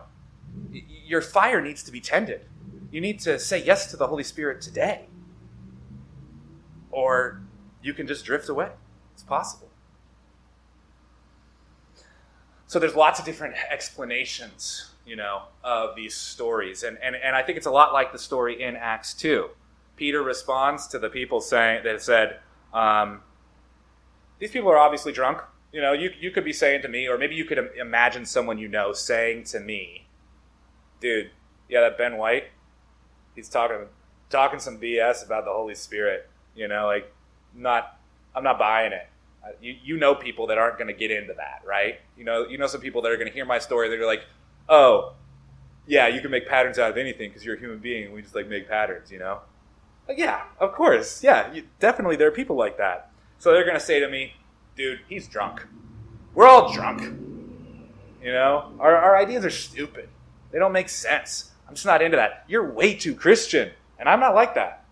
Your 1.05 1.21
fire 1.21 1.61
needs 1.61 1.83
to 1.83 1.91
be 1.91 1.99
tended. 1.99 2.45
You 2.91 3.01
need 3.01 3.19
to 3.21 3.39
say 3.39 3.63
yes 3.63 3.89
to 3.91 3.97
the 3.97 4.07
Holy 4.07 4.23
Spirit 4.23 4.61
today. 4.61 5.07
Or 6.91 7.41
you 7.81 7.93
can 7.93 8.05
just 8.05 8.23
drift 8.23 8.47
away. 8.49 8.69
It's 9.13 9.23
possible. 9.23 9.69
So 12.73 12.79
there's 12.79 12.95
lots 12.95 13.19
of 13.19 13.25
different 13.25 13.53
explanations, 13.69 14.89
you 15.05 15.15
know, 15.15 15.43
of 15.63 15.95
these 15.95 16.15
stories. 16.15 16.81
And, 16.81 16.97
and, 17.03 17.15
and 17.15 17.35
I 17.35 17.43
think 17.43 17.55
it's 17.59 17.67
a 17.67 17.71
lot 17.71 17.93
like 17.93 18.11
the 18.11 18.17
story 18.17 18.63
in 18.63 18.75
Acts 18.75 19.13
2. 19.13 19.47
Peter 19.95 20.23
responds 20.23 20.87
to 20.87 20.97
the 20.97 21.07
people 21.07 21.39
saying 21.39 21.83
that 21.83 22.01
said, 22.01 22.39
um, 22.73 23.21
these 24.39 24.49
people 24.49 24.71
are 24.71 24.79
obviously 24.79 25.13
drunk. 25.13 25.37
You 25.71 25.81
know, 25.83 25.93
you, 25.93 26.13
you 26.19 26.31
could 26.31 26.43
be 26.43 26.51
saying 26.51 26.81
to 26.81 26.87
me, 26.87 27.07
or 27.07 27.15
maybe 27.15 27.35
you 27.35 27.45
could 27.45 27.59
imagine 27.79 28.25
someone 28.25 28.57
you 28.57 28.69
know 28.69 28.91
saying 28.91 29.43
to 29.51 29.59
me, 29.59 30.07
dude, 30.99 31.29
yeah, 31.69 31.81
that 31.81 31.95
Ben 31.95 32.17
White, 32.17 32.45
he's 33.35 33.49
talking 33.49 33.85
talking 34.31 34.59
some 34.59 34.79
BS 34.79 35.23
about 35.23 35.45
the 35.45 35.51
Holy 35.51 35.75
Spirit. 35.75 36.27
You 36.55 36.67
know, 36.67 36.87
like 36.87 37.13
not 37.53 37.99
I'm 38.35 38.43
not 38.43 38.57
buying 38.57 38.93
it 38.93 39.05
Uh, 39.43 39.49
you, 39.61 39.75
you 39.83 39.97
know 39.97 40.15
people 40.15 40.47
that 40.47 40.57
aren't 40.57 40.77
going 40.77 40.87
to 40.87 40.93
get 40.93 41.11
into 41.11 41.33
that, 41.33 41.61
right? 41.65 41.99
You 42.17 42.23
know, 42.23 42.47
you 42.47 42.57
know 42.57 42.67
some 42.67 42.79
people 42.79 43.01
that 43.01 43.11
are 43.11 43.17
going 43.17 43.27
to 43.27 43.33
hear 43.33 43.45
my 43.45 43.59
story. 43.59 43.89
They're 43.89 44.05
like, 44.05 44.25
oh, 44.69 45.15
yeah, 45.85 46.07
you 46.07 46.21
can 46.21 46.31
make 46.31 46.47
patterns 46.47 46.79
out 46.79 46.89
of 46.91 46.97
anything 46.97 47.29
because 47.29 47.43
you're 47.43 47.55
a 47.55 47.59
human 47.59 47.79
being. 47.79 48.05
And 48.05 48.13
we 48.13 48.21
just 48.21 48.35
like 48.35 48.47
make 48.47 48.69
patterns, 48.69 49.11
you 49.11 49.19
know? 49.19 49.39
Like, 50.07 50.17
yeah, 50.17 50.43
of 50.59 50.73
course, 50.73 51.23
yeah, 51.23 51.51
you, 51.51 51.63
definitely 51.79 52.15
there 52.15 52.27
are 52.27 52.31
people 52.31 52.55
like 52.55 52.77
that. 52.77 53.11
So 53.37 53.51
they're 53.51 53.63
going 53.63 53.75
to 53.75 53.85
say 53.85 53.99
to 53.99 54.09
me, 54.09 54.33
dude, 54.75 55.01
he's 55.07 55.27
drunk. 55.27 55.65
We're 56.33 56.47
all 56.47 56.73
drunk. 56.73 57.01
You 58.21 58.31
know, 58.31 58.71
our, 58.79 58.95
our 58.95 59.17
ideas 59.17 59.43
are 59.43 59.49
stupid. 59.49 60.07
They 60.51 60.59
don't 60.59 60.71
make 60.71 60.87
sense. 60.89 61.51
I'm 61.67 61.75
just 61.75 61.85
not 61.85 62.01
into 62.01 62.15
that. 62.17 62.45
You're 62.47 62.71
way 62.71 62.95
too 62.95 63.15
Christian, 63.15 63.71
and 63.99 64.07
I'm 64.07 64.19
not 64.19 64.35
like 64.35 64.55
that. 64.55 64.85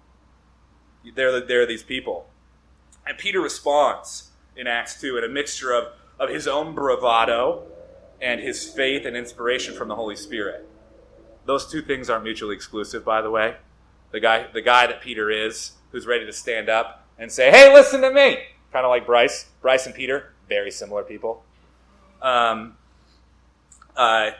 There, 1.15 1.39
there 1.39 1.61
are 1.61 1.65
these 1.65 1.83
people. 1.83 2.27
And 3.07 3.17
Peter 3.17 3.39
responds 3.39 4.31
in 4.55 4.67
Acts 4.67 4.99
2 4.99 5.17
and 5.17 5.25
a 5.25 5.29
mixture 5.29 5.71
of, 5.71 5.93
of 6.19 6.29
his 6.29 6.47
own 6.47 6.75
bravado 6.75 7.63
and 8.21 8.39
his 8.39 8.69
faith 8.69 9.05
and 9.05 9.17
inspiration 9.17 9.73
from 9.73 9.87
the 9.87 9.95
Holy 9.95 10.15
Spirit. 10.15 10.67
Those 11.45 11.69
two 11.69 11.81
things 11.81 12.09
aren't 12.09 12.23
mutually 12.23 12.55
exclusive, 12.55 13.03
by 13.03 13.21
the 13.21 13.31
way. 13.31 13.55
The 14.11 14.19
guy, 14.19 14.47
the 14.53 14.61
guy 14.61 14.87
that 14.87 15.01
Peter 15.01 15.31
is, 15.31 15.73
who's 15.91 16.05
ready 16.05 16.25
to 16.25 16.33
stand 16.33 16.69
up 16.69 17.07
and 17.17 17.31
say, 17.31 17.49
hey, 17.49 17.73
listen 17.73 18.01
to 18.01 18.11
me. 18.11 18.37
Kind 18.71 18.85
of 18.85 18.89
like 18.89 19.05
Bryce. 19.05 19.47
Bryce 19.61 19.85
and 19.85 19.95
Peter, 19.95 20.33
very 20.47 20.71
similar 20.71 21.03
people. 21.03 21.43
Um, 22.21 22.77
uh, 23.95 24.31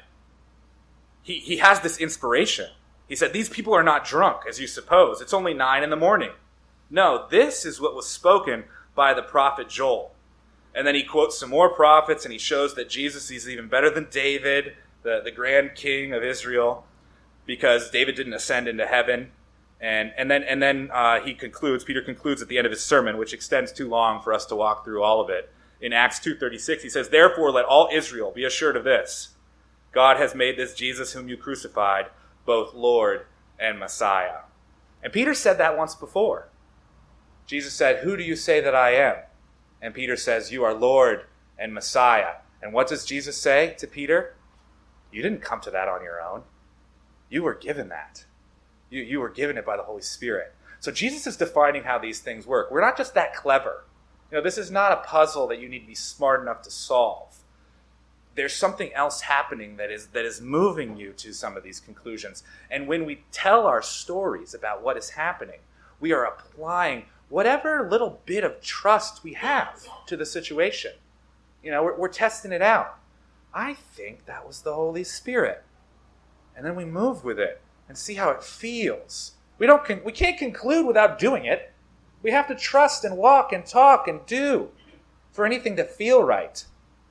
he, 1.24 1.40
he 1.40 1.58
has 1.58 1.80
this 1.82 1.98
inspiration. 1.98 2.68
He 3.08 3.16
said, 3.16 3.34
These 3.34 3.50
people 3.50 3.74
are 3.74 3.84
not 3.84 4.06
drunk, 4.06 4.44
as 4.48 4.60
you 4.60 4.68
suppose. 4.68 5.22
It's 5.22 5.34
only 5.34 5.54
nine 5.54 5.84
in 5.84 5.90
the 5.90 5.96
morning. 5.96 6.32
No, 6.90 7.28
this 7.30 7.66
is 7.66 7.80
what 7.82 7.96
was 7.96 8.08
spoken 8.08 8.66
by 8.96 9.14
the 9.14 9.22
prophet 9.22 9.70
Joel. 9.70 10.14
And 10.74 10.88
then 10.88 10.96
he 10.96 11.04
quotes 11.04 11.38
some 11.38 11.50
more 11.50 11.70
prophets 11.70 12.26
and 12.26 12.32
he 12.32 12.40
shows 12.40 12.76
that 12.76 12.90
Jesus 12.90 13.30
is 13.30 13.50
even 13.50 13.68
better 13.68 13.90
than 13.90 14.08
David, 14.10 14.76
the, 15.04 15.22
the 15.24 15.32
grand 15.32 15.76
king 15.76 16.14
of 16.14 16.24
Israel, 16.24 16.86
because 17.46 17.90
David 17.90 18.16
didn't 18.16 18.34
ascend 18.34 18.68
into 18.68 18.86
heaven. 18.86 19.32
And, 19.82 20.14
and 20.18 20.30
then, 20.30 20.44
and 20.44 20.62
then 20.62 20.90
uh, 20.94 21.20
he 21.22 21.34
concludes, 21.34 21.84
Peter 21.84 22.02
concludes 22.02 22.42
at 22.42 22.48
the 22.48 22.58
end 22.58 22.68
of 22.68 22.72
his 22.72 22.84
sermon, 22.84 23.18
which 23.18 23.34
extends 23.34 23.72
too 23.72 23.90
long 23.90 24.22
for 24.22 24.32
us 24.32 24.46
to 24.46 24.56
walk 24.56 24.86
through 24.86 25.04
all 25.04 25.20
of 25.20 25.30
it. 25.30 25.52
In 25.82 25.92
Acts 25.92 26.20
2.36, 26.20 26.82
he 26.82 26.90
says, 26.90 27.10
Therefore 27.10 27.52
let 27.52 27.66
all 27.66 27.90
Israel 27.92 28.32
be 28.32 28.46
assured 28.46 28.78
of 28.78 28.84
this. 28.84 29.30
God 29.92 30.18
has 30.18 30.36
made 30.36 30.56
this 30.56 30.76
Jesus 30.76 31.14
whom 31.14 31.28
you 31.28 31.36
crucified 31.36 32.08
both 32.46 32.74
Lord 32.74 33.26
and 33.60 33.80
Messiah. 33.80 34.42
And 35.04 35.12
Peter 35.12 35.34
said 35.34 35.58
that 35.58 35.78
once 35.78 35.96
before. 35.96 36.48
Jesus 37.52 37.74
said, 37.74 38.06
Who 38.06 38.16
do 38.16 38.24
you 38.24 38.38
say 38.38 38.62
that 38.62 38.74
I 38.74 38.92
am? 38.92 39.18
And 39.82 39.94
Peter 39.94 40.16
says, 40.16 40.54
You 40.54 40.64
are 40.64 40.74
Lord 40.74 41.26
and 41.60 41.74
Messiah. 41.74 42.36
And 42.64 42.72
what 42.72 42.88
does 42.88 43.04
Jesus 43.04 43.36
say 43.36 43.76
to 43.78 43.88
Peter? 43.88 44.36
You 45.12 45.22
didn't 45.22 45.42
come 45.42 45.60
to 45.62 45.72
that 45.72 45.90
on 45.90 46.02
your 46.02 46.22
own. 46.22 46.44
You 47.30 47.44
were 47.44 47.54
given 47.54 47.90
that. 47.90 48.24
You, 48.90 49.02
you 49.02 49.20
were 49.20 49.28
given 49.28 49.58
it 49.58 49.66
by 49.66 49.76
the 49.76 49.84
Holy 49.84 50.02
Spirit. 50.02 50.54
So 50.80 50.94
Jesus 50.94 51.28
is 51.28 51.36
defining 51.36 51.84
how 51.84 52.00
these 52.00 52.22
things 52.22 52.48
work. 52.48 52.72
We're 52.72 52.80
not 52.80 52.96
just 52.96 53.16
that 53.16 53.36
clever. 53.36 53.84
You 54.32 54.38
know, 54.38 54.44
this 54.44 54.58
is 54.58 54.72
not 54.72 54.94
a 54.94 55.06
puzzle 55.06 55.46
that 55.48 55.60
you 55.60 55.68
need 55.68 55.80
to 55.80 55.88
be 55.88 55.94
smart 55.94 56.42
enough 56.42 56.62
to 56.62 56.72
solve. 56.72 57.36
There's 58.36 58.56
something 58.56 58.94
else 58.94 59.20
happening 59.20 59.76
that 59.76 59.92
is 59.92 60.08
that 60.08 60.24
is 60.24 60.40
moving 60.40 60.96
you 60.96 61.12
to 61.18 61.34
some 61.34 61.58
of 61.58 61.64
these 61.64 61.82
conclusions. 61.82 62.44
And 62.70 62.88
when 62.88 63.04
we 63.04 63.26
tell 63.34 63.68
our 63.68 63.82
stories 63.82 64.54
about 64.54 64.82
what 64.82 64.96
is 64.96 65.10
happening, 65.10 65.60
we 66.00 66.14
are 66.14 66.24
applying 66.24 67.08
whatever 67.32 67.88
little 67.90 68.22
bit 68.26 68.44
of 68.44 68.62
trust 68.62 69.24
we 69.24 69.34
have 69.34 69.88
to 70.06 70.18
the 70.18 70.26
situation. 70.26 70.92
You 71.64 71.72
know, 71.72 71.82
we're, 71.84 71.98
we're 71.98 72.10
testing 72.10 72.52
it 72.52 72.62
out. 72.62 73.00
I 73.54 73.74
think 73.74 74.26
that 74.26 74.46
was 74.46 74.62
the 74.62 74.74
Holy 74.74 75.06
Spirit. 75.06 75.64
And 76.56 76.66
then 76.66 76.76
we 76.76 76.86
move 76.86 77.24
with 77.24 77.40
it 77.40 77.62
and 77.88 77.98
see 77.98 78.16
how 78.16 78.30
it 78.30 78.44
feels. 78.44 79.34
We, 79.58 79.66
don't 79.66 79.86
con- 79.86 80.02
we 80.04 80.12
can't 80.12 80.38
conclude 80.38 80.86
without 80.86 81.20
doing 81.20 81.46
it. 81.46 81.72
We 82.22 82.32
have 82.32 82.48
to 82.50 82.56
trust 82.56 83.06
and 83.06 83.18
walk 83.18 83.54
and 83.54 83.66
talk 83.66 84.08
and 84.08 84.26
do 84.26 84.70
for 85.32 85.46
anything 85.46 85.78
to 85.78 85.86
feel 85.86 86.22
right. 86.24 86.64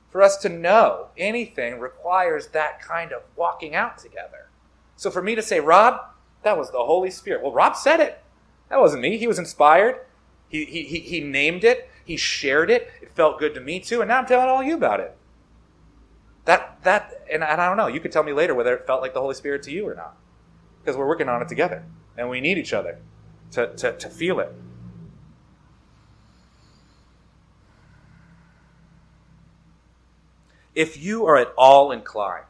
For 0.09 0.21
us 0.21 0.37
to 0.37 0.49
know 0.49 1.07
anything 1.17 1.79
requires 1.79 2.47
that 2.47 2.81
kind 2.81 3.11
of 3.11 3.23
walking 3.35 3.73
out 3.73 3.97
together. 3.97 4.49
So 4.95 5.09
for 5.09 5.23
me 5.23 5.33
to 5.33 5.41
say, 5.41 5.59
Rob, 5.59 5.99
that 6.43 6.57
was 6.57 6.69
the 6.69 6.83
Holy 6.83 7.09
Spirit. 7.09 7.41
Well, 7.41 7.53
Rob 7.53 7.75
said 7.75 7.99
it. 7.99 8.21
That 8.69 8.79
wasn't 8.79 9.01
me. 9.01 9.17
He 9.17 9.27
was 9.27 9.39
inspired. 9.39 10.01
He, 10.51 10.65
he, 10.65 10.99
he 10.99 11.21
named 11.21 11.63
it. 11.63 11.89
He 12.03 12.17
shared 12.17 12.69
it. 12.69 12.91
It 13.01 13.13
felt 13.13 13.39
good 13.39 13.53
to 13.53 13.61
me 13.61 13.79
too, 13.79 14.01
and 14.01 14.09
now 14.09 14.19
I'm 14.19 14.25
telling 14.25 14.49
all 14.49 14.61
you 14.61 14.75
about 14.75 14.99
it. 14.99 15.15
That 16.43 16.83
that 16.83 17.23
and, 17.31 17.41
and 17.41 17.61
I 17.61 17.67
don't 17.69 17.77
know. 17.77 17.87
You 17.87 18.01
could 18.01 18.11
tell 18.11 18.23
me 18.23 18.33
later 18.33 18.53
whether 18.53 18.75
it 18.75 18.85
felt 18.85 19.01
like 19.01 19.13
the 19.13 19.21
Holy 19.21 19.33
Spirit 19.33 19.63
to 19.63 19.71
you 19.71 19.87
or 19.87 19.95
not, 19.95 20.17
because 20.81 20.97
we're 20.97 21.07
working 21.07 21.29
on 21.29 21.41
it 21.41 21.47
together, 21.47 21.85
and 22.17 22.29
we 22.29 22.41
need 22.41 22.57
each 22.57 22.73
other 22.73 22.97
to, 23.51 23.73
to, 23.75 23.97
to 23.97 24.09
feel 24.09 24.41
it. 24.41 24.53
If 30.75 31.01
you 31.01 31.25
are 31.27 31.37
at 31.37 31.53
all 31.57 31.93
inclined 31.93 32.45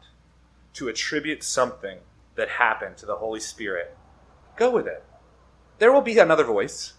to 0.74 0.88
attribute 0.88 1.44
something 1.44 2.00
that 2.34 2.50
happened 2.50 2.98
to 2.98 3.06
the 3.06 3.18
Holy 3.18 3.40
Spirit, 3.40 3.96
go 4.58 4.72
with 4.72 4.88
it. 4.88 5.04
There 5.78 5.92
will 5.92 6.02
be 6.02 6.18
another 6.18 6.44
voice. 6.44 6.94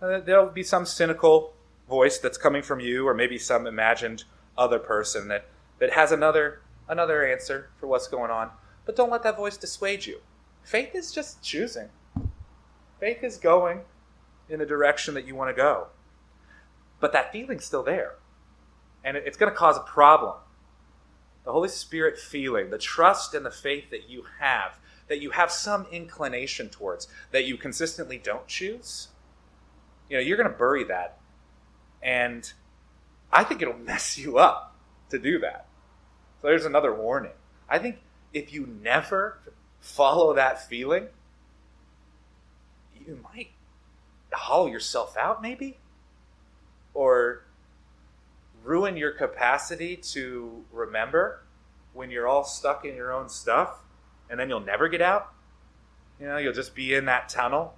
Uh, 0.00 0.20
there 0.20 0.40
will 0.40 0.50
be 0.50 0.62
some 0.62 0.86
cynical 0.86 1.52
voice 1.88 2.18
that's 2.18 2.38
coming 2.38 2.62
from 2.62 2.80
you, 2.80 3.06
or 3.06 3.14
maybe 3.14 3.38
some 3.38 3.66
imagined 3.66 4.24
other 4.56 4.78
person 4.78 5.28
that, 5.28 5.46
that 5.78 5.92
has 5.92 6.12
another 6.12 6.60
another 6.88 7.24
answer 7.24 7.70
for 7.78 7.86
what's 7.86 8.08
going 8.08 8.30
on. 8.30 8.50
But 8.84 8.96
don't 8.96 9.10
let 9.10 9.22
that 9.22 9.36
voice 9.36 9.56
dissuade 9.56 10.06
you. 10.06 10.20
Faith 10.62 10.94
is 10.94 11.12
just 11.12 11.42
choosing. 11.42 11.88
Faith 12.98 13.22
is 13.22 13.36
going 13.36 13.82
in 14.48 14.58
the 14.58 14.66
direction 14.66 15.14
that 15.14 15.26
you 15.26 15.34
want 15.34 15.48
to 15.50 15.54
go. 15.54 15.86
But 16.98 17.12
that 17.12 17.32
feeling's 17.32 17.64
still 17.64 17.84
there. 17.84 18.16
And 19.04 19.16
it's 19.16 19.36
going 19.36 19.50
to 19.50 19.56
cause 19.56 19.76
a 19.76 19.80
problem. 19.80 20.36
The 21.44 21.52
Holy 21.52 21.68
Spirit 21.68 22.18
feeling, 22.18 22.70
the 22.70 22.78
trust 22.78 23.34
and 23.34 23.46
the 23.46 23.50
faith 23.50 23.90
that 23.90 24.10
you 24.10 24.24
have, 24.40 24.78
that 25.08 25.20
you 25.22 25.30
have 25.30 25.50
some 25.50 25.86
inclination 25.90 26.68
towards, 26.68 27.08
that 27.30 27.44
you 27.44 27.56
consistently 27.56 28.18
don't 28.18 28.46
choose, 28.46 29.08
you 30.10 30.16
know, 30.16 30.22
you're 30.22 30.36
going 30.36 30.50
to 30.50 30.58
bury 30.58 30.84
that. 30.84 31.18
And 32.02 32.52
I 33.32 33.44
think 33.44 33.62
it'll 33.62 33.78
mess 33.78 34.18
you 34.18 34.36
up 34.36 34.76
to 35.08 35.18
do 35.18 35.38
that. 35.38 35.66
So 36.42 36.48
there's 36.48 36.66
another 36.66 36.92
warning. 36.94 37.32
I 37.68 37.78
think 37.78 37.98
if 38.34 38.52
you 38.52 38.66
never 38.66 39.38
follow 39.80 40.34
that 40.34 40.68
feeling, 40.68 41.06
you 43.06 43.20
might 43.22 43.50
hollow 44.32 44.66
yourself 44.66 45.16
out, 45.16 45.40
maybe, 45.40 45.78
or 46.94 47.44
ruin 48.64 48.96
your 48.96 49.12
capacity 49.12 49.96
to 49.96 50.64
remember 50.72 51.42
when 51.92 52.10
you're 52.10 52.28
all 52.28 52.44
stuck 52.44 52.84
in 52.84 52.94
your 52.94 53.12
own 53.12 53.28
stuff, 53.28 53.80
and 54.28 54.38
then 54.38 54.48
you'll 54.48 54.60
never 54.60 54.88
get 54.88 55.02
out. 55.02 55.32
You 56.20 56.26
know, 56.26 56.36
you'll 56.36 56.52
just 56.52 56.74
be 56.74 56.94
in 56.94 57.06
that 57.06 57.28
tunnel 57.28 57.74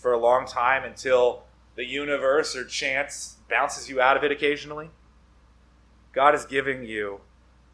for 0.00 0.12
a 0.12 0.18
long 0.18 0.46
time 0.46 0.82
until 0.82 1.42
the 1.76 1.84
universe 1.84 2.56
or 2.56 2.64
chance 2.64 3.36
bounces 3.48 3.88
you 3.88 4.00
out 4.00 4.16
of 4.16 4.24
it 4.24 4.32
occasionally. 4.32 4.90
God 6.12 6.34
is 6.34 6.44
giving 6.44 6.84
you 6.84 7.20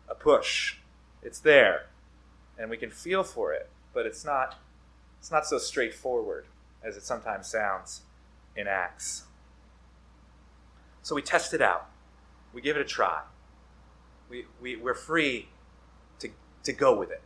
a 0.08 0.14
push. 0.14 0.76
It's 1.22 1.38
there, 1.38 1.86
and 2.58 2.68
we 2.68 2.76
can 2.76 2.90
feel 2.90 3.22
for 3.22 3.52
it, 3.52 3.70
but 3.94 4.06
it's 4.06 4.24
not 4.24 4.56
it's 5.18 5.30
not 5.30 5.46
so 5.46 5.58
straightforward 5.58 6.46
as 6.84 6.96
it 6.96 7.04
sometimes 7.04 7.46
sounds 7.46 8.02
in 8.56 8.66
Acts. 8.66 9.24
So 11.02 11.14
we 11.14 11.22
test 11.22 11.54
it 11.54 11.62
out. 11.62 11.88
We 12.52 12.60
give 12.60 12.76
it 12.76 12.82
a 12.82 12.84
try. 12.84 13.22
We, 14.28 14.46
we, 14.60 14.76
we're 14.76 14.94
free 14.94 15.48
to, 16.18 16.30
to 16.64 16.72
go 16.72 16.96
with 16.96 17.10
it 17.10 17.22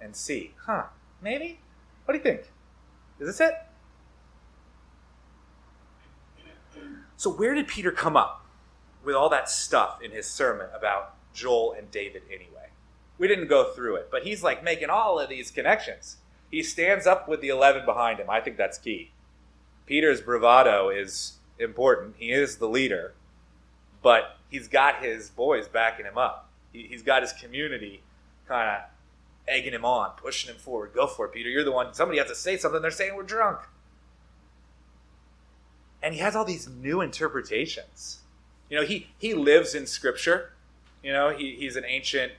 and 0.00 0.14
see. 0.14 0.54
Huh, 0.66 0.84
maybe? 1.20 1.60
What 2.04 2.12
do 2.12 2.18
you 2.18 2.22
think? 2.24 2.50
Is 3.20 3.26
this 3.26 3.40
it? 3.40 3.54
So, 7.22 7.30
where 7.30 7.54
did 7.54 7.68
Peter 7.68 7.92
come 7.92 8.16
up 8.16 8.44
with 9.04 9.14
all 9.14 9.28
that 9.28 9.48
stuff 9.48 10.02
in 10.02 10.10
his 10.10 10.26
sermon 10.26 10.66
about 10.74 11.14
Joel 11.32 11.72
and 11.78 11.88
David 11.88 12.24
anyway? 12.26 12.70
We 13.16 13.28
didn't 13.28 13.46
go 13.46 13.72
through 13.72 13.94
it, 13.94 14.08
but 14.10 14.24
he's 14.24 14.42
like 14.42 14.64
making 14.64 14.90
all 14.90 15.20
of 15.20 15.28
these 15.28 15.52
connections. 15.52 16.16
He 16.50 16.64
stands 16.64 17.06
up 17.06 17.28
with 17.28 17.40
the 17.40 17.50
11 17.50 17.86
behind 17.86 18.18
him. 18.18 18.28
I 18.28 18.40
think 18.40 18.56
that's 18.56 18.76
key. 18.76 19.12
Peter's 19.86 20.20
bravado 20.20 20.88
is 20.88 21.34
important. 21.60 22.16
He 22.18 22.32
is 22.32 22.56
the 22.56 22.66
leader, 22.66 23.14
but 24.02 24.38
he's 24.50 24.66
got 24.66 25.00
his 25.00 25.30
boys 25.30 25.68
backing 25.68 26.06
him 26.06 26.18
up. 26.18 26.50
He, 26.72 26.88
has 26.88 27.02
got 27.02 27.22
his 27.22 27.32
community 27.32 28.02
kind 28.48 28.68
of 28.68 28.82
egging 29.46 29.74
him 29.74 29.84
on, 29.84 30.10
pushing 30.16 30.52
him 30.52 30.60
forward. 30.60 30.90
Go 30.92 31.06
for 31.06 31.26
it, 31.26 31.32
Peter. 31.32 31.48
You're 31.48 31.62
the 31.62 31.70
one. 31.70 31.94
Somebody 31.94 32.18
has 32.18 32.26
to 32.26 32.34
say 32.34 32.56
something. 32.56 32.82
They're 32.82 32.90
saying 32.90 33.14
we're 33.14 33.22
drunk. 33.22 33.60
And 36.02 36.14
he 36.14 36.20
has 36.20 36.34
all 36.34 36.44
these 36.44 36.68
new 36.68 37.00
interpretations. 37.00 38.20
You 38.68 38.80
know, 38.80 38.86
he, 38.86 39.08
he 39.18 39.34
lives 39.34 39.74
in 39.74 39.86
Scripture. 39.86 40.52
You 41.02 41.12
know, 41.12 41.30
he, 41.30 41.56
he's 41.56 41.76
an 41.76 41.84
ancient 41.84 42.32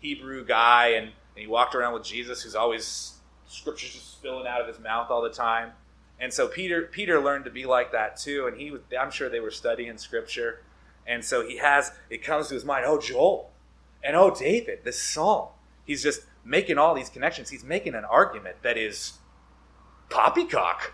Hebrew 0.00 0.44
guy, 0.44 0.88
and, 0.88 1.06
and 1.06 1.12
he 1.36 1.46
walked 1.46 1.74
around 1.74 1.94
with 1.94 2.04
Jesus, 2.04 2.42
who's 2.42 2.54
always 2.54 3.14
Scripture's 3.46 3.92
just 3.92 4.12
spilling 4.12 4.46
out 4.46 4.60
of 4.60 4.66
his 4.66 4.78
mouth 4.78 5.10
all 5.10 5.22
the 5.22 5.30
time. 5.30 5.72
And 6.20 6.32
so 6.32 6.46
Peter 6.46 6.82
Peter 6.82 7.20
learned 7.20 7.44
to 7.46 7.50
be 7.50 7.64
like 7.64 7.92
that 7.92 8.16
too, 8.16 8.46
and 8.46 8.56
he 8.56 8.70
was, 8.70 8.80
I'm 8.98 9.10
sure 9.10 9.28
they 9.28 9.40
were 9.40 9.50
studying 9.50 9.98
Scripture. 9.98 10.62
And 11.06 11.24
so 11.24 11.46
he 11.46 11.56
has, 11.58 11.90
it 12.10 12.22
comes 12.22 12.48
to 12.48 12.54
his 12.54 12.64
mind, 12.64 12.84
oh, 12.86 13.00
Joel, 13.00 13.50
and 14.04 14.14
oh, 14.14 14.32
David, 14.32 14.80
this 14.84 15.00
psalm. 15.02 15.48
He's 15.84 16.02
just 16.02 16.22
making 16.44 16.78
all 16.78 16.94
these 16.94 17.08
connections. 17.08 17.50
He's 17.50 17.64
making 17.64 17.94
an 17.94 18.04
argument 18.04 18.56
that 18.62 18.78
is 18.78 19.14
poppycock. 20.10 20.92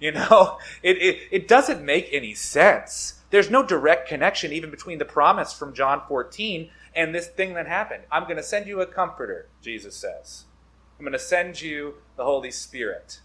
You 0.00 0.12
know, 0.12 0.58
it, 0.82 0.96
it, 0.98 1.18
it 1.30 1.48
doesn't 1.48 1.84
make 1.84 2.08
any 2.12 2.34
sense. 2.34 3.20
There's 3.30 3.50
no 3.50 3.64
direct 3.64 4.08
connection 4.08 4.52
even 4.52 4.70
between 4.70 4.98
the 4.98 5.04
promise 5.04 5.52
from 5.52 5.74
John 5.74 6.02
14 6.08 6.70
and 6.94 7.14
this 7.14 7.28
thing 7.28 7.54
that 7.54 7.66
happened. 7.66 8.04
I'm 8.10 8.24
going 8.24 8.36
to 8.36 8.42
send 8.42 8.66
you 8.66 8.80
a 8.80 8.86
comforter, 8.86 9.48
Jesus 9.60 9.94
says. 9.94 10.44
I'm 10.98 11.04
going 11.04 11.12
to 11.12 11.18
send 11.18 11.60
you 11.60 11.94
the 12.16 12.24
Holy 12.24 12.50
Spirit. 12.50 13.20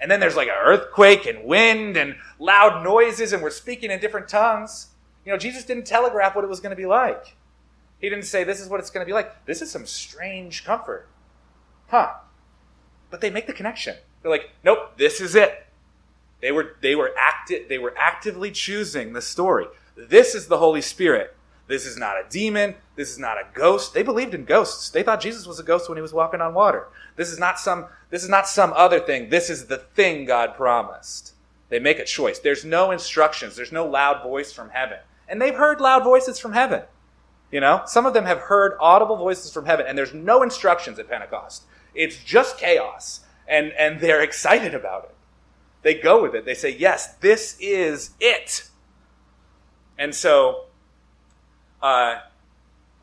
And 0.00 0.10
then 0.10 0.20
there's 0.20 0.36
like 0.36 0.48
an 0.48 0.54
earthquake 0.62 1.26
and 1.26 1.44
wind 1.44 1.96
and 1.96 2.16
loud 2.38 2.84
noises, 2.84 3.32
and 3.32 3.42
we're 3.42 3.50
speaking 3.50 3.90
in 3.90 4.00
different 4.00 4.28
tongues. 4.28 4.88
You 5.24 5.32
know, 5.32 5.38
Jesus 5.38 5.64
didn't 5.64 5.86
telegraph 5.86 6.34
what 6.34 6.44
it 6.44 6.48
was 6.48 6.60
going 6.60 6.70
to 6.70 6.76
be 6.76 6.86
like. 6.86 7.36
He 7.98 8.08
didn't 8.10 8.26
say, 8.26 8.44
This 8.44 8.60
is 8.60 8.68
what 8.68 8.80
it's 8.80 8.90
going 8.90 9.04
to 9.04 9.08
be 9.08 9.14
like. 9.14 9.46
This 9.46 9.62
is 9.62 9.70
some 9.70 9.86
strange 9.86 10.64
comfort. 10.64 11.08
Huh. 11.88 12.14
But 13.10 13.20
they 13.20 13.30
make 13.30 13.46
the 13.46 13.52
connection. 13.52 13.96
They're 14.20 14.30
like, 14.30 14.50
Nope, 14.62 14.98
this 14.98 15.20
is 15.20 15.34
it. 15.34 15.65
They 16.40 16.52
were, 16.52 16.76
they 16.80 16.94
were, 16.94 17.12
acti- 17.18 17.64
they 17.68 17.78
were 17.78 17.94
actively 17.96 18.50
choosing 18.50 19.12
the 19.12 19.22
story. 19.22 19.66
This 19.96 20.34
is 20.34 20.46
the 20.46 20.58
Holy 20.58 20.82
Spirit. 20.82 21.34
This 21.68 21.86
is 21.86 21.96
not 21.96 22.16
a 22.16 22.28
demon. 22.28 22.76
This 22.94 23.10
is 23.10 23.18
not 23.18 23.38
a 23.38 23.46
ghost. 23.52 23.92
They 23.92 24.02
believed 24.02 24.34
in 24.34 24.44
ghosts. 24.44 24.90
They 24.90 25.02
thought 25.02 25.20
Jesus 25.20 25.46
was 25.46 25.58
a 25.58 25.64
ghost 25.64 25.88
when 25.88 25.98
he 25.98 26.02
was 26.02 26.12
walking 26.12 26.40
on 26.40 26.54
water. 26.54 26.86
This 27.16 27.30
is 27.30 27.38
not 27.38 27.58
some 27.58 27.86
this 28.10 28.22
is 28.22 28.28
not 28.28 28.48
some 28.48 28.72
other 28.76 29.00
thing. 29.00 29.30
This 29.30 29.50
is 29.50 29.66
the 29.66 29.78
thing 29.78 30.26
God 30.26 30.54
promised. 30.54 31.34
They 31.68 31.80
make 31.80 31.98
a 31.98 32.04
choice. 32.04 32.38
There's 32.38 32.64
no 32.64 32.92
instructions. 32.92 33.56
There's 33.56 33.72
no 33.72 33.84
loud 33.86 34.22
voice 34.22 34.52
from 34.52 34.70
heaven. 34.70 34.98
And 35.28 35.42
they've 35.42 35.54
heard 35.54 35.80
loud 35.80 36.04
voices 36.04 36.38
from 36.38 36.52
heaven. 36.52 36.82
You 37.50 37.60
know, 37.60 37.82
some 37.86 38.06
of 38.06 38.14
them 38.14 38.24
have 38.24 38.38
heard 38.38 38.76
audible 38.80 39.16
voices 39.16 39.52
from 39.52 39.66
heaven, 39.66 39.86
and 39.88 39.96
there's 39.96 40.14
no 40.14 40.42
instructions 40.42 40.98
at 40.98 41.08
Pentecost. 41.08 41.64
It's 41.94 42.16
just 42.22 42.58
chaos, 42.58 43.20
and, 43.48 43.72
and 43.72 44.00
they're 44.00 44.22
excited 44.22 44.74
about 44.74 45.04
it. 45.04 45.15
They 45.86 45.94
go 45.94 46.20
with 46.20 46.34
it. 46.34 46.44
They 46.44 46.54
say, 46.54 46.76
Yes, 46.76 47.14
this 47.18 47.56
is 47.60 48.10
it. 48.18 48.68
And 49.96 50.12
so, 50.12 50.64
uh, 51.80 52.22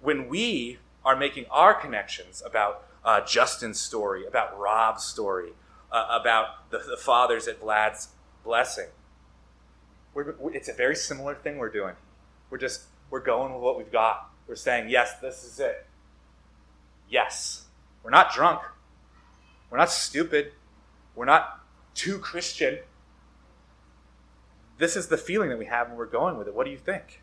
when 0.02 0.28
we 0.28 0.80
are 1.06 1.15
making 1.15 1.46
our 1.50 1.74
connections 1.74 2.43
about 2.46 2.84
uh, 3.06 3.22
Justin's 3.22 3.80
story, 3.80 4.26
about 4.26 4.60
Rob's 4.60 5.06
story, 5.06 5.52
uh, 5.93 6.19
about 6.19 6.69
the, 6.72 6.80
the, 6.80 6.98
fathers 6.98 7.48
at 7.48 7.62
Vlad's 7.62 8.10
blessing. 8.43 8.89
We're, 10.13 10.36
it's 10.54 10.67
a 10.67 10.74
very 10.74 10.98
similar 10.98 11.36
thing 11.36 11.60
we're 11.60 11.72
doing. 11.72 11.96
We're 12.50 12.58
just 12.58 12.82
we're 13.10 13.22
going 13.22 13.54
with 13.54 13.63
what 13.63 13.78
we've 13.78 13.93
got. 13.93 14.30
We're 14.46 14.56
saying 14.56 14.89
yes, 14.89 15.22
this 15.22 15.46
is 15.46 15.58
it. 15.58 15.86
Yes, 17.08 17.63
we're 18.04 18.12
not 18.12 18.34
drunk. 18.34 18.60
We're 19.69 19.78
not 19.78 19.89
stupid. 19.89 20.52
We're 21.15 21.24
not 21.24 21.62
too 21.93 22.17
Christian. 22.17 22.79
This 24.77 24.95
is 24.95 25.08
the 25.08 25.17
feeling 25.17 25.49
that 25.49 25.60
we 25.60 25.65
have 25.65 25.89
when 25.89 25.97
we're 25.97 26.06
going 26.06 26.38
with 26.38 26.47
it. 26.47 26.53
What 26.53 26.65
do 26.65 26.71
you 26.71 26.77
think? 26.77 27.21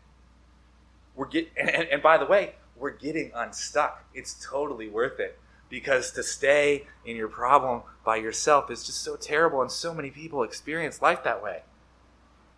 We're 1.15 1.27
get, 1.27 1.49
and, 1.57 1.87
and 1.87 2.01
by 2.01 2.17
the 2.17 2.25
way, 2.25 2.55
we're 2.75 2.91
getting 2.91 3.31
unstuck. 3.35 4.05
It's 4.13 4.45
totally 4.45 4.87
worth 4.87 5.19
it 5.19 5.37
because 5.71 6.11
to 6.11 6.21
stay 6.21 6.85
in 7.05 7.15
your 7.15 7.29
problem 7.29 7.81
by 8.05 8.17
yourself 8.17 8.69
is 8.69 8.83
just 8.83 9.01
so 9.01 9.15
terrible 9.15 9.61
and 9.61 9.71
so 9.71 9.93
many 9.93 10.11
people 10.11 10.43
experience 10.43 11.01
life 11.01 11.23
that 11.23 11.41
way 11.41 11.61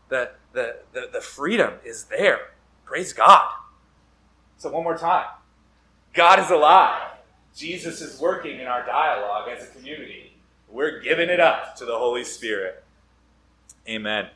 the, 0.10 0.32
the, 0.52 0.78
the, 0.92 1.10
the 1.14 1.22
freedom 1.22 1.76
is 1.86 2.06
there 2.06 2.52
praise 2.84 3.14
god 3.14 3.48
so 4.58 4.70
one 4.70 4.84
more 4.84 4.98
time 4.98 5.28
god 6.14 6.40
is 6.40 6.50
alive 6.50 7.12
jesus 7.56 8.02
is 8.02 8.20
working 8.20 8.60
in 8.60 8.66
our 8.68 8.86
dialogue 8.86 9.48
as 9.48 9.64
a 9.64 9.72
community 9.72 10.33
we're 10.74 11.00
giving 11.02 11.30
it 11.30 11.40
up 11.40 11.76
to 11.76 11.86
the 11.86 11.96
Holy 12.00 12.24
Spirit. 12.24 12.84
Amen. 13.88 14.30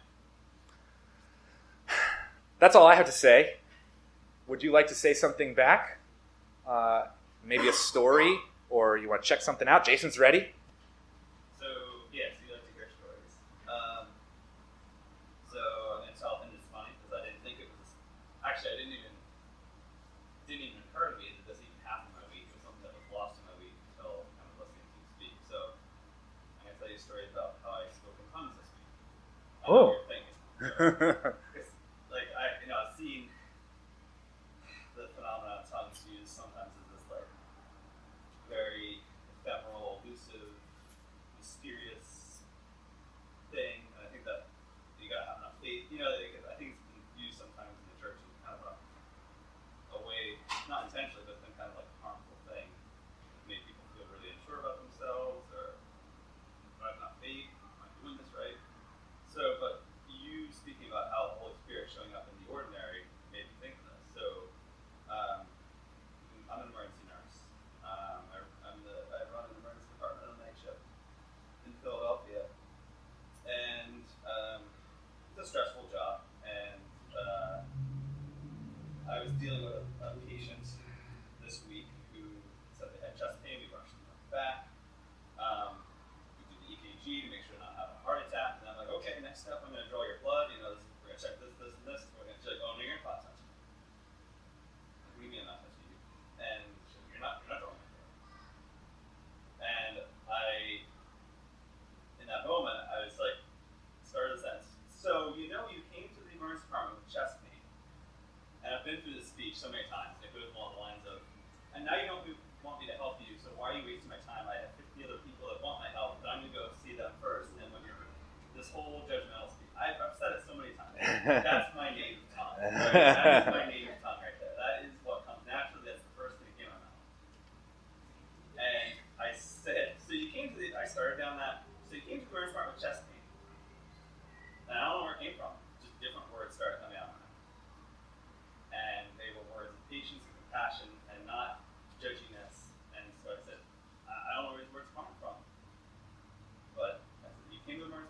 That's 2.59 2.75
all 2.75 2.85
I 2.85 2.93
have 2.93 3.07
to 3.07 3.11
say. 3.11 3.55
Would 4.45 4.61
you 4.61 4.71
like 4.71 4.85
to 4.87 4.95
say 4.95 5.15
something 5.15 5.55
back? 5.55 5.97
Uh, 6.67 7.07
maybe 7.43 7.67
a 7.67 7.73
story, 7.73 8.37
or 8.69 8.97
you 8.97 9.09
want 9.09 9.23
to 9.23 9.27
check 9.27 9.41
something 9.41 9.67
out? 9.67 9.83
Jason's 9.83 10.19
ready. 10.19 10.49
Oh. 29.67 29.93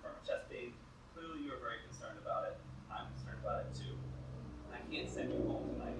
from 0.08 0.24
a 0.24 0.28
chest 0.28 0.50
pain. 0.50 0.74
Clearly, 1.14 1.44
you 1.44 1.52
are 1.52 1.60
very 1.60 1.84
concerned 1.88 2.20
about 2.24 2.48
it. 2.48 2.56
I'm 2.92 3.12
concerned 3.20 3.44
about 3.44 3.68
it 3.68 3.76
too. 3.76 3.96
I 4.72 4.80
can't 4.88 5.10
send 5.10 5.34
you 5.34 5.44
home 5.44 5.68
tonight. 5.76 6.00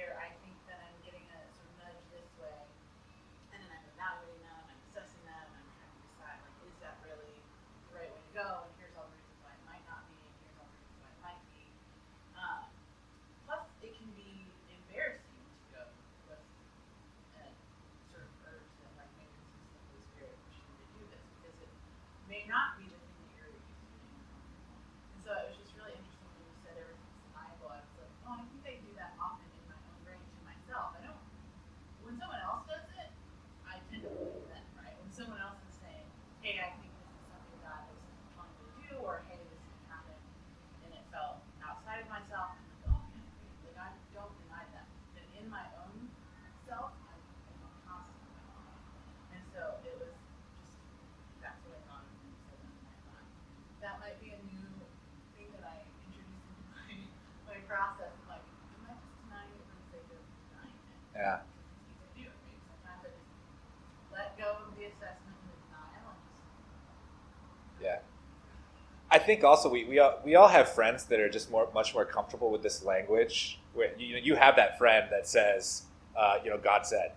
think 69.19 69.43
also 69.43 69.69
we, 69.69 69.83
we 69.85 69.99
all 69.99 70.19
we 70.23 70.35
all 70.35 70.47
have 70.47 70.69
friends 70.69 71.05
that 71.05 71.19
are 71.19 71.29
just 71.29 71.51
more 71.51 71.67
much 71.73 71.93
more 71.93 72.05
comfortable 72.05 72.51
with 72.51 72.63
this 72.63 72.83
language. 72.83 73.59
Where 73.73 73.91
you 73.97 74.17
you 74.17 74.35
have 74.35 74.55
that 74.55 74.77
friend 74.77 75.07
that 75.11 75.27
says, 75.27 75.83
uh, 76.15 76.37
you 76.43 76.49
know, 76.49 76.57
God 76.57 76.85
said 76.85 77.11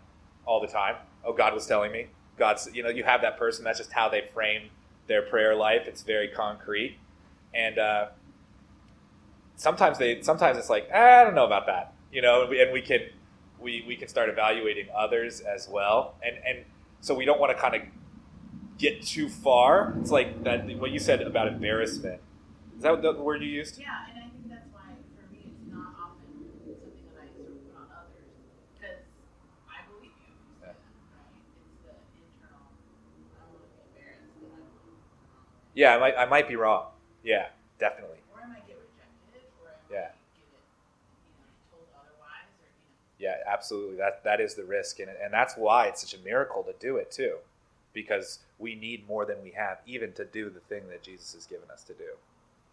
all 0.47 0.61
the 0.61 0.67
time. 0.67 0.97
Oh, 1.25 1.33
God 1.33 1.55
was 1.55 1.67
telling 1.67 1.93
me. 1.93 2.09
God's 2.37 2.69
you 2.73 2.83
know 2.83 2.89
you 2.89 3.05
have 3.05 3.23
that 3.23 3.39
person. 3.39 3.65
That's 3.65 3.79
just 3.79 3.93
how 3.93 4.09
they 4.09 4.25
frame 4.33 4.71
their 5.07 5.23
prayer 5.23 5.55
life. 5.55 5.87
It's 5.87 6.03
very 6.03 6.29
concrete, 6.29 6.99
and 7.55 7.79
uh, 7.79 8.07
sometimes 9.57 9.99
they 9.99 10.21
sometimes 10.23 10.59
it's 10.59 10.71
like 10.71 10.89
ah, 10.93 11.21
I 11.21 11.25
don't 11.25 11.35
know 11.35 11.47
about 11.47 11.67
that. 11.67 11.93
You 12.13 12.23
know, 12.23 12.43
and 12.43 12.51
we, 12.51 12.61
and 12.61 12.73
we 12.73 12.81
can 12.81 13.03
we 13.61 13.85
we 13.87 13.97
can 13.97 14.09
start 14.09 14.29
evaluating 14.29 14.89
others 14.95 15.41
as 15.41 15.69
well, 15.69 16.17
and 16.25 16.37
and 16.47 16.65
so 17.01 17.15
we 17.15 17.25
don't 17.25 17.39
want 17.39 17.57
to 17.57 17.61
kind 17.61 17.77
of 17.77 17.83
get 18.79 19.03
too 19.03 19.29
far. 19.29 19.95
It's 20.01 20.11
like 20.11 20.45
that 20.45 20.67
what 20.79 20.91
you 20.91 20.99
said 20.99 21.23
about 21.23 21.49
embarrassment. 21.49 22.21
Is 22.77 22.83
that 22.83 23.03
the 23.03 23.13
word 23.15 23.43
you 23.43 23.49
used? 23.51 23.79
Yeah, 23.79 24.07
and 24.11 24.19
I 24.19 24.29
think 24.29 24.49
that's 24.51 24.69
why 24.73 24.95
for 25.17 25.27
me 25.33 25.41
it's 25.53 25.65
not 25.73 25.95
often 25.97 26.27
something 26.67 27.07
that 27.15 27.23
I 27.23 27.27
sort 27.37 27.55
of 27.55 27.59
put 27.71 27.77
on 27.79 27.89
others 27.95 28.31
because 28.75 29.03
I 29.71 29.87
believe 29.89 30.13
you, 30.27 30.35
Yeah. 30.63 30.75
right? 30.75 30.75
It's 30.75 31.81
the 31.87 31.95
internal. 32.19 32.67
I 33.39 33.45
want 33.53 33.63
to 33.65 33.71
be 33.71 33.79
embarrassed 33.95 34.27
I 34.27 34.43
don't 34.43 34.59
know. 34.59 34.95
Yeah, 35.75 35.97
I 35.97 35.99
might 35.99 36.17
I 36.19 36.27
might 36.27 36.49
be 36.49 36.57
wrong. 36.57 36.87
Yeah, 37.23 37.49
definitely. 37.79 38.19
Or 38.35 38.43
I 38.43 38.49
might 38.49 38.67
get 38.67 38.77
rejected, 38.79 39.49
or 39.63 39.71
I 39.71 39.77
Yeah. 39.93 40.11
get 40.11 40.11
it, 40.11 40.19
you 40.39 40.47
know, 40.51 41.47
told 41.71 41.89
otherwise, 41.95 42.51
or 42.63 42.69
you 42.69 43.31
know. 43.31 43.39
Yeah, 43.39 43.43
absolutely. 43.47 43.97
That 43.97 44.25
that 44.25 44.41
is 44.41 44.55
the 44.55 44.65
risk, 44.65 44.99
and 45.01 45.11
and 45.11 45.33
that's 45.33 45.57
why 45.57 45.87
it's 45.87 46.01
such 46.03 46.15
a 46.15 46.23
miracle 46.25 46.63
to 46.65 46.73
do 46.79 46.97
it 46.97 47.11
too, 47.11 47.39
because 47.95 48.41
we 48.59 48.75
need 48.75 49.09
more 49.09 49.25
than 49.25 49.43
we 49.43 49.53
have, 49.53 49.79
even 49.87 50.13
to 50.13 50.25
do 50.25 50.51
the 50.51 50.61
thing 50.61 50.89
that 50.91 51.03
Jesus 51.03 51.33
has 51.33 51.47
given 51.47 51.71
us 51.71 51.83
to 51.85 51.95
do. 51.95 52.11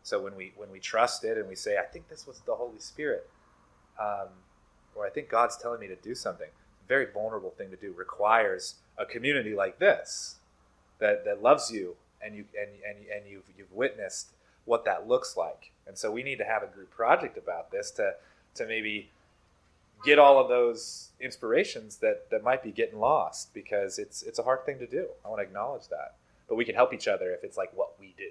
So 0.03 0.21
when 0.21 0.35
we 0.35 0.51
when 0.57 0.71
we 0.71 0.79
trust 0.79 1.23
it 1.23 1.37
and 1.37 1.47
we 1.47 1.55
say, 1.55 1.77
I 1.77 1.83
think 1.83 2.09
this 2.09 2.25
was 2.27 2.41
the 2.41 2.55
Holy 2.55 2.79
Spirit, 2.79 3.29
um, 3.99 4.29
or 4.95 5.05
I 5.05 5.09
think 5.09 5.29
God's 5.29 5.57
telling 5.57 5.79
me 5.79 5.87
to 5.87 5.95
do 5.95 6.15
something, 6.15 6.47
a 6.47 6.87
very 6.87 7.05
vulnerable 7.05 7.51
thing 7.51 7.69
to 7.69 7.77
do 7.77 7.93
requires 7.93 8.75
a 8.97 9.05
community 9.05 9.53
like 9.53 9.79
this 9.79 10.37
that 10.99 11.23
that 11.25 11.41
loves 11.41 11.71
you 11.71 11.95
and 12.21 12.35
you 12.35 12.45
and 12.59 12.69
and 12.87 13.07
and 13.07 13.31
you've 13.31 13.43
you've 13.55 13.71
witnessed 13.71 14.31
what 14.65 14.85
that 14.85 15.07
looks 15.07 15.37
like. 15.37 15.71
And 15.87 15.97
so 15.97 16.11
we 16.11 16.23
need 16.23 16.37
to 16.37 16.45
have 16.45 16.63
a 16.63 16.67
group 16.67 16.89
project 16.89 17.37
about 17.37 17.71
this 17.71 17.91
to 17.91 18.15
to 18.55 18.65
maybe 18.65 19.11
get 20.03 20.19
all 20.19 20.39
of 20.39 20.49
those 20.49 21.09
inspirations 21.19 21.97
that, 21.97 22.29
that 22.31 22.43
might 22.43 22.63
be 22.63 22.71
getting 22.71 22.99
lost 22.99 23.53
because 23.53 23.99
it's 23.99 24.23
it's 24.23 24.39
a 24.39 24.43
hard 24.43 24.65
thing 24.65 24.79
to 24.79 24.87
do. 24.87 25.07
I 25.25 25.29
want 25.29 25.39
to 25.39 25.43
acknowledge 25.43 25.87
that. 25.89 26.15
But 26.47 26.55
we 26.55 26.65
can 26.65 26.75
help 26.75 26.93
each 26.93 27.07
other 27.07 27.31
if 27.31 27.43
it's 27.43 27.57
like 27.57 27.71
what 27.73 27.99
we 27.99 28.13
do. 28.17 28.29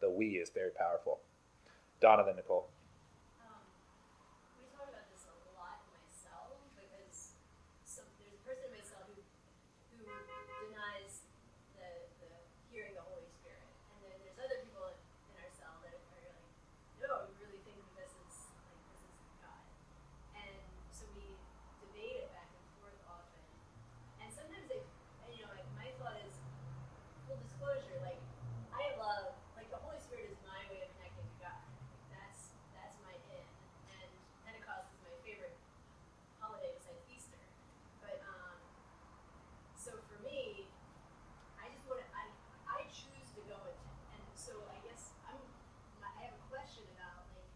The 0.00 0.08
we 0.10 0.40
is 0.40 0.48
very 0.50 0.70
powerful. 0.70 1.20
Donna, 2.00 2.24
Donovan, 2.24 2.36
Nicole. 2.40 2.64
Um, 3.44 3.60
we 4.56 4.64
talk 4.72 4.88
about 4.88 5.04
this 5.12 5.28
a 5.28 5.36
lot 5.52 5.84
myself 5.92 6.56
because 6.72 7.36
some, 7.84 8.08
there's 8.16 8.32
a 8.32 8.40
person 8.48 8.72
in 8.72 8.80
myself 8.80 9.04
who, 9.12 9.20
who 9.92 10.08
denies 10.08 11.28
the, 11.76 12.08
the 12.24 12.32
hearing 12.72 12.96
the 12.96 13.04
Holy 13.04 13.28
Spirit, 13.28 13.68
and 13.92 13.98
then 14.08 14.16
there's 14.24 14.40
other 14.40 14.64
people 14.64 14.88
in 14.88 15.34
our 15.36 15.52
cell 15.52 15.76
that 15.84 15.92
are 15.92 16.32
like, 16.32 16.48
no, 17.04 17.28
we 17.28 17.36
really 17.44 17.60
think 17.68 17.76
that 17.76 17.92
this 18.00 18.16
is 18.16 18.48
like 18.64 18.80
this 18.88 19.04
is 19.04 19.36
God, 19.44 19.60
and 20.40 20.56
so 20.88 21.04
we 21.12 21.36
debate 21.84 22.24
it 22.24 22.32
back 22.32 22.48
and 22.48 22.64
forth 22.80 22.96
often, 23.04 23.44
and 24.24 24.32
sometimes 24.32 24.64
they, 24.72 24.80
and, 25.28 25.36
you 25.36 25.44
know, 25.44 25.52
like 25.52 25.68
my 25.76 25.92
thought 26.00 26.16
is 26.24 26.32
full 27.28 27.36
disclosure, 27.44 28.00
like 28.00 28.16
I 28.72 28.96
love 28.96 29.36
like 29.52 29.68
the 29.68 29.80
Holy 29.84 30.00
Spirit 30.00 30.32
is 30.32 30.40
my 30.48 30.64
way 30.72 30.80
of 30.80 30.90
connecting 30.96 31.28
to 31.28 31.36
God. 31.44 31.60
That's 32.08 32.56
that's 32.72 32.96
my 33.04 33.12
in. 33.28 33.44
And 33.92 34.08
Pentecost 34.48 34.88
is 34.96 35.00
my 35.04 35.12
favorite 35.20 35.52
holiday 36.40 36.72
besides 36.80 37.04
Easter. 37.12 37.44
But 38.00 38.18
um 38.24 38.56
so 39.76 39.92
for 40.08 40.18
me, 40.24 40.64
I 41.60 41.68
just 41.68 41.84
want 41.84 42.00
to 42.00 42.08
I 42.16 42.24
I 42.66 42.88
choose 42.88 43.28
to 43.36 43.42
go 43.46 43.58
and 43.68 43.78
and 44.16 44.24
so 44.32 44.56
I 44.72 44.80
guess 44.82 45.12
I'm 45.28 45.38
my, 46.00 46.08
I 46.18 46.32
have 46.32 46.36
a 46.40 46.44
question 46.48 46.88
about 46.96 47.28
like 47.36 47.52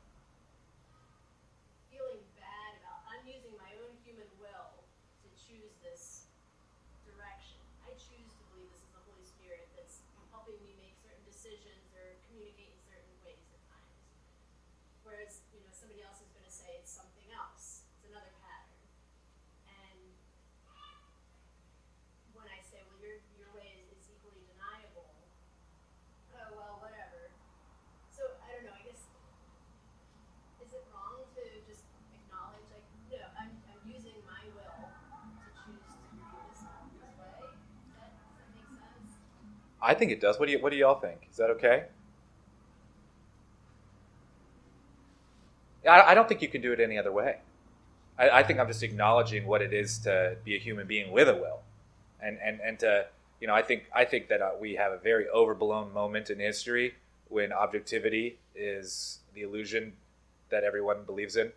feeling 1.89 2.21
bad 2.37 2.71
about 2.85 3.01
I'm 3.11 3.25
using 3.25 3.55
my 3.57 3.73
own 3.81 3.97
human 4.05 4.29
will 4.37 4.71
to 5.25 5.29
choose 5.35 5.73
this 5.81 6.29
direction. 7.09 7.59
I 7.83 7.97
choose 7.97 8.29
to 8.29 8.43
believe 8.53 8.69
this 8.71 8.85
is 8.85 8.93
the 8.93 9.03
Holy 9.09 9.25
Spirit 9.25 9.67
that's 9.75 10.05
helping 10.35 10.59
me 10.63 10.75
make 10.79 10.95
certain 11.01 11.25
decisions 11.45 11.93
or 11.93 12.17
communicate 12.25 12.73
in 12.73 12.81
certain 12.89 13.13
ways 13.21 13.45
at 13.53 13.61
times. 13.69 14.01
Whereas, 15.05 15.45
you 15.53 15.61
know, 15.61 15.69
somebody 15.77 16.01
else 16.01 16.25
is 16.25 16.33
I 39.85 39.95
think 39.95 40.11
it 40.11 40.21
does. 40.21 40.39
What 40.39 40.47
do 40.47 40.53
you 40.53 40.61
what 40.61 40.73
do 40.73 40.79
y'all 40.79 40.99
think? 40.99 41.29
Is 41.31 41.37
that 41.37 41.51
okay? 41.51 41.85
I, 45.87 46.01
I 46.01 46.15
don't 46.15 46.27
think 46.27 46.41
you 46.41 46.49
can 46.49 46.63
do 46.63 46.73
it 46.73 46.81
any 46.81 46.97
other 46.97 47.13
way. 47.13 47.37
I, 48.19 48.31
I 48.31 48.43
think 48.43 48.59
I'm 48.59 48.67
just 48.67 48.83
acknowledging 48.83 49.47
what 49.47 49.61
it 49.61 49.75
is 49.75 49.99
to 50.01 50.37
be 50.43 50.57
a 50.57 50.59
human 50.59 50.87
being 50.87 51.13
with 51.13 51.29
a 51.29 51.35
will, 51.35 51.61
and 52.23 52.39
and 52.43 52.61
and 52.61 52.79
to 52.79 53.07
you 53.41 53.47
know 53.47 53.55
I 53.55 53.63
think 53.63 53.85
I 53.95 54.07
think 54.07 54.29
that 54.29 54.41
uh, 54.41 54.53
we 54.59 54.75
have 54.77 54.93
a 54.93 54.99
very 54.99 55.29
overblown 55.29 55.93
moment 55.93 56.31
in 56.31 56.41
history 56.41 56.95
when 57.29 57.53
objectivity 57.53 58.39
is 58.55 59.19
the 59.35 59.43
illusion 59.43 59.93
that 60.49 60.65
everyone 60.65 61.05
believes 61.05 61.37
in. 61.37 61.53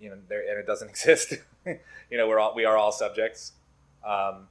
You 0.00 0.10
know, 0.10 0.16
there 0.28 0.40
and 0.48 0.58
it 0.58 0.66
doesn't 0.66 0.88
exist. 0.90 1.34
you 1.64 2.18
know, 2.18 2.26
we're 2.26 2.40
all 2.40 2.54
we 2.56 2.64
are 2.64 2.76
all 2.76 2.90
subjects, 2.90 3.52
um, 4.04 4.48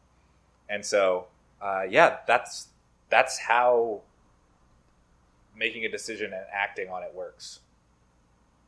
and 0.70 0.86
so 0.86 1.28
uh, 1.62 1.84
yeah, 1.90 2.18
that's 2.28 2.68
that's 3.10 3.40
how 3.40 4.02
making 5.56 5.86
a 5.86 5.90
decision 5.90 6.34
and 6.34 6.46
acting 6.54 6.90
on 6.90 7.04
it 7.04 7.14
works. 7.14 7.60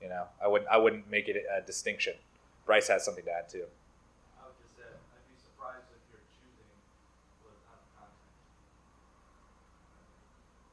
You 0.02 0.10
know, 0.10 0.26
I 0.44 0.48
wouldn't 0.48 0.70
I 0.70 0.78
wouldn't 0.78 1.10
make 1.10 1.28
it 1.28 1.38
a 1.56 1.62
distinction. 1.62 2.14
Bryce 2.66 2.88
has 2.88 3.06
something 3.06 3.24
to 3.26 3.32
add 3.32 3.50
too. 3.50 3.66
I 4.40 4.46
would 4.48 4.58
just 4.62 4.76
say, 4.78 4.84
I'd 4.90 5.26
be 5.30 5.38
surprised 5.38 5.86
if 5.94 6.02
your 6.10 6.22
choosing 6.34 6.70
was 7.46 7.58
out 7.70 7.78
of 7.82 7.90
context. 7.98 8.34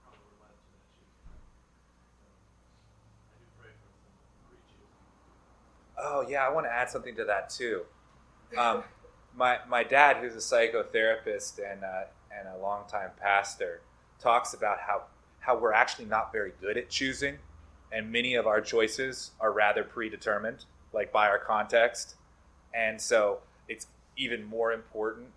Probably 0.05 0.33
led 0.41 0.57
to 0.57 0.64
that 0.73 0.89
choosing. 0.97 1.12
So, 2.16 2.25
I 3.29 3.37
do 3.37 3.47
pray 3.61 3.73
for 3.77 3.91
some 3.93 4.16
re-choosing. 4.49 4.93
Oh 6.01 6.25
yeah, 6.29 6.47
I 6.47 6.51
want 6.51 6.66
to 6.66 6.73
add 6.73 6.89
something 6.89 7.14
to 7.16 7.25
that 7.25 7.51
too. 7.51 7.85
Um, 8.57 8.83
my 9.39 9.59
my 9.68 9.84
dad, 9.84 10.18
who's 10.18 10.34
a 10.34 10.39
psychotherapist 10.39 11.59
and 11.59 11.84
uh, 11.84 12.05
and 12.36 12.49
a 12.49 12.59
longtime 12.61 13.11
pastor, 13.20 13.80
talks 14.20 14.53
about 14.53 14.80
how 14.80 15.03
how 15.41 15.57
we're 15.57 15.72
actually 15.72 16.05
not 16.05 16.32
very 16.32 16.53
good 16.61 16.76
at 16.76 16.91
choosing, 16.91 17.39
and 17.93 18.12
many 18.12 18.34
of 18.34 18.47
our 18.47 18.61
choices 18.61 19.30
are 19.41 19.53
rather 19.53 19.84
predetermined, 19.84 20.64
like 20.93 21.12
by 21.12 21.28
our 21.28 21.39
context, 21.39 22.16
and 22.74 23.01
so 23.01 23.39
it's 23.68 23.86
even 24.16 24.45
more 24.45 24.72
important 24.72 25.28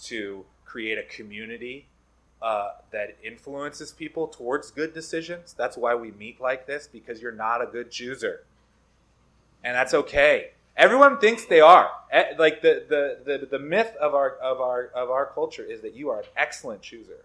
to 0.00 0.44
create 0.64 0.98
a 0.98 1.02
community 1.02 1.86
uh, 2.40 2.70
that 2.90 3.16
influences 3.22 3.92
people 3.92 4.26
towards 4.26 4.70
good 4.70 4.94
decisions. 4.94 5.54
That's 5.56 5.76
why 5.76 5.94
we 5.94 6.10
meet 6.12 6.40
like 6.40 6.66
this 6.66 6.88
because 6.90 7.20
you're 7.20 7.32
not 7.32 7.62
a 7.62 7.66
good 7.66 7.90
chooser 7.90 8.44
and 9.62 9.74
that's 9.74 9.94
okay. 9.94 10.50
Everyone 10.76 11.18
thinks 11.18 11.44
they 11.44 11.60
are. 11.60 11.90
Eh, 12.10 12.34
Like 12.38 12.62
the, 12.62 12.84
the, 12.88 13.38
the, 13.38 13.46
the 13.46 13.58
myth 13.58 13.94
of 14.00 14.14
our 14.14 14.36
of 14.36 14.60
our 14.60 14.86
of 14.94 15.10
our 15.10 15.26
culture 15.26 15.64
is 15.64 15.82
that 15.82 15.94
you 15.94 16.10
are 16.10 16.20
an 16.20 16.26
excellent 16.36 16.82
chooser, 16.82 17.24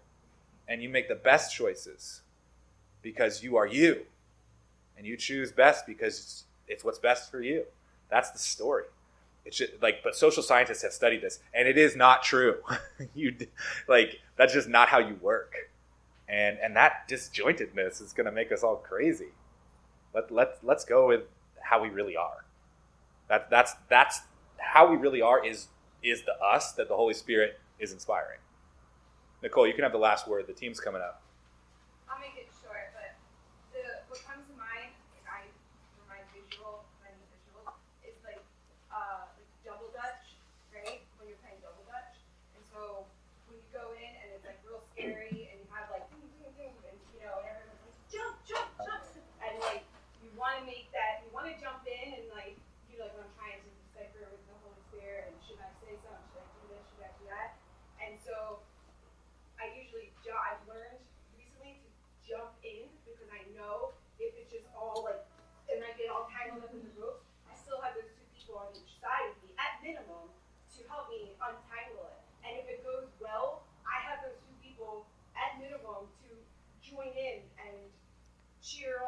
and 0.68 0.82
you 0.82 0.88
make 0.88 1.08
the 1.08 1.14
best 1.14 1.54
choices 1.54 2.22
because 3.02 3.42
you 3.42 3.56
are 3.56 3.66
you, 3.66 4.02
and 4.96 5.06
you 5.06 5.16
choose 5.16 5.52
best 5.52 5.86
because 5.86 6.44
it's 6.68 6.84
what's 6.84 6.98
best 6.98 7.30
for 7.30 7.40
you. 7.40 7.64
That's 8.10 8.30
the 8.30 8.38
story. 8.38 8.84
It's 9.44 9.56
just, 9.56 9.74
like, 9.80 10.02
but 10.02 10.16
social 10.16 10.42
scientists 10.42 10.82
have 10.82 10.92
studied 10.92 11.22
this, 11.22 11.38
and 11.54 11.68
it 11.68 11.78
is 11.78 11.94
not 11.96 12.24
true. 12.24 12.56
you 13.14 13.34
like 13.88 14.20
that's 14.36 14.52
just 14.52 14.68
not 14.68 14.88
how 14.88 14.98
you 14.98 15.14
work, 15.22 15.54
and 16.28 16.58
and 16.58 16.76
that 16.76 17.08
disjointedness 17.08 18.02
is 18.02 18.12
going 18.12 18.26
to 18.26 18.32
make 18.32 18.50
us 18.52 18.62
all 18.62 18.76
crazy. 18.76 19.28
Let 20.12 20.30
let 20.32 20.58
let's 20.64 20.84
go 20.84 21.08
with 21.08 21.22
how 21.60 21.80
we 21.82 21.88
really 21.88 22.16
are. 22.16 22.45
That, 23.28 23.50
that's 23.50 23.72
that's 23.88 24.20
how 24.58 24.88
we 24.90 24.96
really 24.96 25.20
are 25.20 25.44
is 25.44 25.68
is 26.02 26.22
the 26.22 26.34
us 26.42 26.72
that 26.72 26.88
the 26.88 26.94
Holy 26.94 27.14
Spirit 27.14 27.58
is 27.78 27.92
inspiring. 27.92 28.38
Nicole, 29.42 29.66
you 29.66 29.74
can 29.74 29.82
have 29.82 29.92
the 29.92 29.98
last 29.98 30.28
word. 30.28 30.46
The 30.46 30.54
team's 30.54 30.80
coming 30.80 31.02
up. 31.02 31.22
I'll 32.08 32.18
make 32.20 32.38
it 32.38 32.48
short, 32.62 32.94
but 32.94 33.18
the, 33.74 33.82
what 34.08 34.22
comes 34.24 34.46
to 34.48 34.54
mind, 34.56 34.94
like 35.12 35.26
I 35.26 35.42
for 35.98 36.06
my 36.08 36.22
visual, 36.32 36.86
my 37.02 37.10
visuals, 37.28 37.74
is 38.06 38.16
like, 38.24 38.40
uh, 38.94 39.28
like 39.36 39.50
double 39.66 39.90
dutch, 39.92 40.38
right? 40.72 41.02
When 41.18 41.28
you're 41.28 41.42
playing 41.42 41.60
double 41.60 41.84
dutch, 41.84 42.16
and 42.54 42.62
so 42.64 43.04
when 43.50 43.58
you 43.58 43.66
go 43.74 43.92
in 43.98 44.08
and 44.22 44.26
it's 44.38 44.46
like 44.46 44.62
real 44.64 44.80
scary. 44.94 45.35
year 78.80 79.05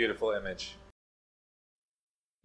beautiful 0.00 0.30
image. 0.30 0.76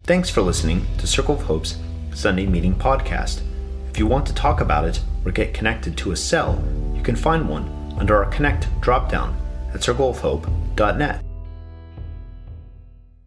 Thanks 0.02 0.28
for 0.28 0.42
listening 0.42 0.84
to 0.98 1.06
Circle 1.06 1.36
of 1.36 1.40
Hope's 1.40 1.78
Sunday 2.12 2.44
Meeting 2.44 2.74
Podcast. 2.74 3.40
If 3.88 3.98
you 3.98 4.06
want 4.06 4.26
to 4.26 4.34
talk 4.34 4.60
about 4.60 4.84
it 4.84 5.00
or 5.24 5.32
get 5.32 5.54
connected 5.54 5.96
to 5.96 6.12
a 6.12 6.16
cell, 6.16 6.62
you 6.94 7.02
can 7.02 7.16
find 7.16 7.48
one 7.48 7.64
under 7.98 8.22
our 8.22 8.30
Connect 8.30 8.64
dropdown 8.82 9.34
at 9.72 9.80
circleofhope.net. 9.80 11.25